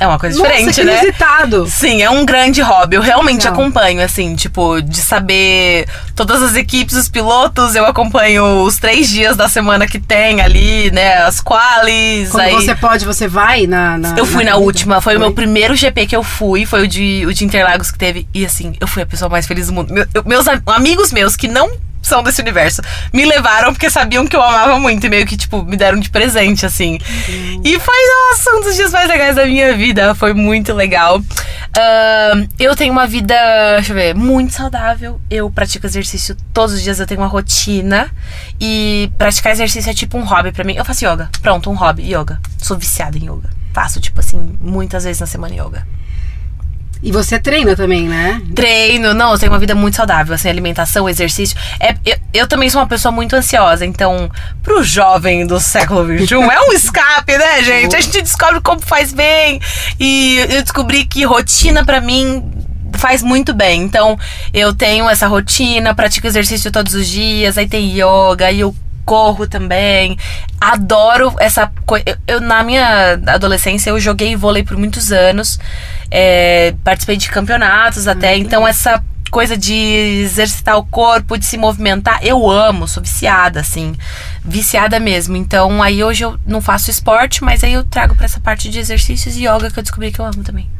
[0.00, 0.98] É uma coisa Nossa, diferente, que né?
[1.02, 1.66] inusitado.
[1.68, 2.96] Sim, é um grande hobby.
[2.96, 3.52] Eu realmente Legal.
[3.52, 7.74] acompanho, assim, tipo, de saber todas as equipes, os pilotos.
[7.76, 11.18] Eu acompanho os três dias da semana que tem ali, né?
[11.18, 12.30] As qualis.
[12.30, 12.54] Quando aí...
[12.54, 13.96] você pode, você vai na.
[13.98, 14.56] na Eu fui na, corrida?
[14.66, 15.34] última, foi, o meu Foi?
[15.36, 18.26] primeiro GP que eu fui, foi o de, o de Interlagos que teve.
[18.34, 19.92] E assim, eu fui a pessoa mais feliz do mundo.
[19.94, 21.70] Meu- eu- meus am- amigos meus que não
[22.06, 22.82] são desse universo
[23.12, 26.10] me levaram porque sabiam que eu amava muito e meio que, tipo, me deram de
[26.10, 26.98] presente, assim.
[27.64, 30.14] E foi, nossa, um dos dias mais legais da minha vida.
[30.14, 31.20] Foi muito legal.
[31.76, 33.34] Ahn, eu tenho uma vida,
[33.76, 35.20] deixa eu ver, muito saudável.
[35.30, 38.10] Eu pratico exercício todos os dias, eu tenho uma rotina.
[38.60, 40.74] E praticar exercício é tipo um hobby pra mim.
[40.74, 41.30] Eu faço yoga.
[41.42, 42.40] Pronto, um hobby, yoga.
[42.58, 43.50] Sou viciada em yoga.
[43.72, 45.86] Faço, tipo assim, muitas vezes na semana yoga.
[47.04, 48.40] E você treina também, né?
[48.54, 51.54] Treino, não, eu tenho uma vida muito saudável, assim, alimentação, exercício.
[51.78, 54.30] É, eu, eu também sou uma pessoa muito ansiosa, então,
[54.62, 57.94] pro jovem do século XXI, é um escape, né, gente?
[57.94, 59.60] A gente descobre como faz bem.
[60.00, 62.42] E eu descobri que rotina pra mim
[62.94, 63.82] faz muito bem.
[63.82, 64.18] Então,
[64.50, 68.74] eu tenho essa rotina, pratico exercício todos os dias, aí tem yoga, e eu
[69.04, 70.16] corro também.
[70.60, 72.04] Adoro essa coisa.
[72.06, 75.58] Eu, eu, na minha adolescência, eu joguei vôlei por muitos anos.
[76.10, 78.36] é, participei de campeonatos até.
[78.36, 83.96] Então, essa coisa de exercitar o corpo, de se movimentar, eu amo, sou viciada, assim.
[84.44, 85.36] Viciada mesmo.
[85.36, 88.78] Então, aí hoje eu não faço esporte, mas aí eu trago pra essa parte de
[88.78, 90.70] exercícios e yoga que eu descobri que eu amo também.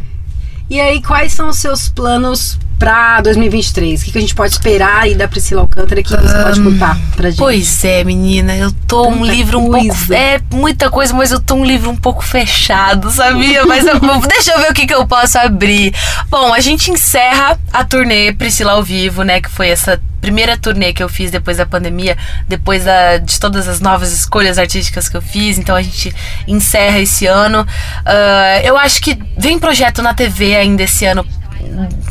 [0.69, 4.01] E aí, quais são os seus planos pra 2023?
[4.01, 6.99] O que, que a gente pode esperar aí da Priscila Alcântara que você pode contar
[7.15, 7.39] pra gente?
[7.39, 9.87] Pois é, menina, eu tô um Tanta livro um pouco.
[9.89, 10.17] coisa.
[10.17, 13.65] É muita coisa, mas eu tô um livro um pouco fechado, sabia?
[13.67, 15.95] Mas eu- deixa eu ver o que, que eu posso abrir.
[16.31, 19.41] Bom, a gente encerra a turnê Priscila ao vivo, né?
[19.41, 22.17] Que foi essa primeira turnê que eu fiz depois da pandemia,
[22.49, 25.59] depois da- de todas as novas escolhas artísticas que eu fiz.
[25.59, 26.15] Então a gente
[26.49, 27.67] encerra esse ano.
[28.07, 31.27] Ah, eu acho que vem projeto na TV ainda esse ano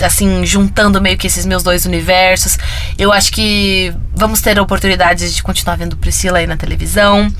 [0.01, 2.57] assim, juntando meio que esses meus dois universos.
[2.97, 7.31] Eu acho que vamos ter oportunidades de continuar vendo Priscila aí na televisão.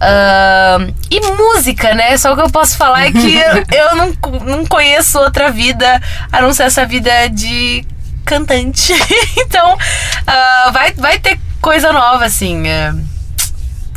[0.00, 2.16] Ahn, e música, né?
[2.16, 4.12] Só o que eu posso falar é que eu, eu não,
[4.44, 6.00] não conheço outra vida
[6.32, 7.84] a não ser essa vida de
[8.26, 8.92] cantante.
[9.38, 9.78] então,
[10.26, 12.66] ah, vai, vai ter coisa nova, assim.
[12.68, 12.92] é,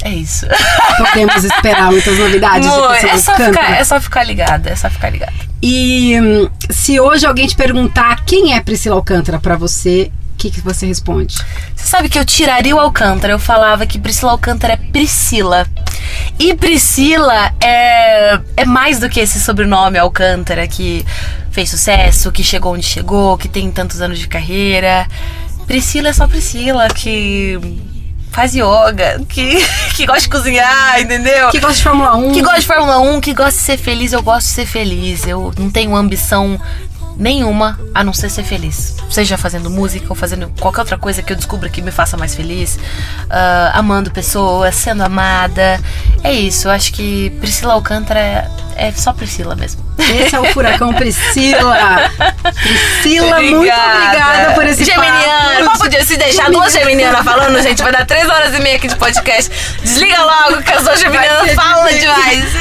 [0.03, 0.45] é isso.
[0.97, 4.89] Podemos esperar muitas novidades da Amor, é, só ficar, é só ficar ligada, é só
[4.89, 5.33] ficar ligada.
[5.61, 10.49] E hum, se hoje alguém te perguntar quem é Priscila Alcântara pra você, o que,
[10.49, 11.35] que você responde?
[11.75, 15.67] Você sabe que eu tiraria o Alcântara, eu falava que Priscila Alcântara é Priscila.
[16.39, 21.05] E Priscila é, é mais do que esse sobrenome Alcântara que
[21.59, 25.05] fez sucesso, que chegou onde chegou, que tem tantos anos de carreira.
[25.67, 27.59] Priscila é só Priscila, que
[28.31, 29.57] faz yoga, que,
[29.95, 31.49] que gosta de cozinhar, entendeu?
[31.49, 32.31] Que gosta de Fórmula 1?
[32.31, 35.27] Que gosta de Fórmula 1, que gosta de ser feliz, eu gosto de ser feliz.
[35.27, 36.57] Eu não tenho ambição
[37.19, 38.95] nenhuma a não ser ser feliz.
[39.09, 42.33] Seja fazendo música ou fazendo qualquer outra coisa que eu descubra que me faça mais
[42.33, 42.79] feliz.
[43.29, 45.79] Ah, amando pessoas, sendo amada.
[46.23, 49.83] É isso, eu acho que Priscila Alcântara é, é só Priscila mesmo.
[49.97, 52.09] Esse é o Furacão Priscila.
[52.63, 55.78] Priscila, muito obrigada por esse Geminiana, papo.
[56.09, 59.51] Se deixar duas geminianas falando, gente, vai dar três horas e meia aqui de podcast.
[59.83, 62.09] Desliga logo que as duas geminianas ser falam difícil.
[62.09, 62.53] demais.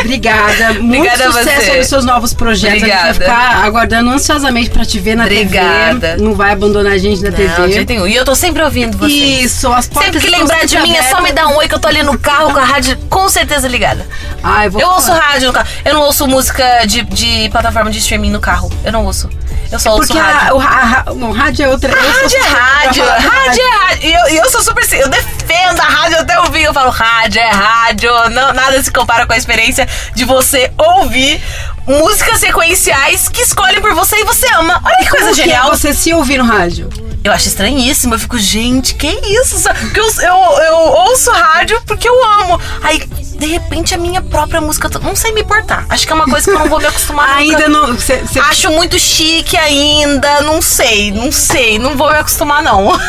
[0.00, 0.74] Obrigada.
[0.74, 1.78] Muito Obrigada a sucesso você.
[1.78, 2.82] nos seus novos projetos.
[2.84, 3.48] A gente vai Obrigada.
[3.50, 6.10] ficar aguardando ansiosamente pra te ver na Obrigada.
[6.12, 6.22] TV.
[6.22, 7.84] Não vai abandonar a gente na Não, TV.
[7.84, 8.06] nenhum.
[8.06, 9.44] E eu tô sempre ouvindo vocês.
[9.44, 11.74] Isso, as portas Sempre que lembrar de mim, é só me dar um oi que
[11.74, 14.06] eu tô ali no carro com a rádio com certeza ligada.
[14.40, 15.66] Ah, eu vou Eu ouço rádio no carro.
[15.84, 18.70] Eu não ouço música de, de plataforma de streaming no carro.
[18.84, 19.28] Eu não ouço.
[19.72, 20.56] Eu só ouço Porque a, rádio.
[20.56, 21.90] o, a, a, não, rádio é outra.
[21.90, 24.02] Rádio é rádio, falar da rádio é rádio.
[24.02, 24.84] E eu, eu sou super.
[24.92, 26.64] Eu defendo a rádio até ouvir.
[26.64, 28.10] Eu falo, rádio é rádio.
[28.30, 31.42] Não, nada se compara com a experiência de você ouvir
[31.86, 34.78] músicas sequenciais que escolhem por você e você ama.
[34.84, 35.70] Olha que coisa Como que é genial.
[35.70, 36.90] você se ouvir no rádio?
[37.24, 38.14] Eu acho estranhíssimo.
[38.14, 39.62] Eu fico, gente, que isso?
[39.80, 42.60] Porque eu, eu, eu ouço rádio porque eu amo.
[42.82, 42.98] Aí
[43.42, 44.88] de repente a minha própria música.
[45.00, 45.84] Não sei me portar.
[45.88, 47.86] Acho que é uma coisa que eu não vou me acostumar Ainda nunca.
[47.92, 47.98] não.
[47.98, 52.92] Cê, cê- Acho muito chique ainda, não sei, não sei, não vou me acostumar não.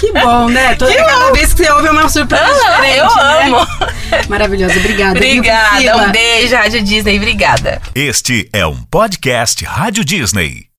[0.00, 0.74] Que bom, né?
[0.74, 2.98] Toda, cada vez que você ouve é uma surpresa Ah, diferente.
[2.98, 3.44] eu né?
[3.46, 3.66] amo.
[4.28, 5.12] Maravilhosa, obrigada.
[5.18, 7.80] Obrigada, um beijo, Rádio Disney, obrigada.
[7.94, 10.66] Este é um podcast Rádio Disney.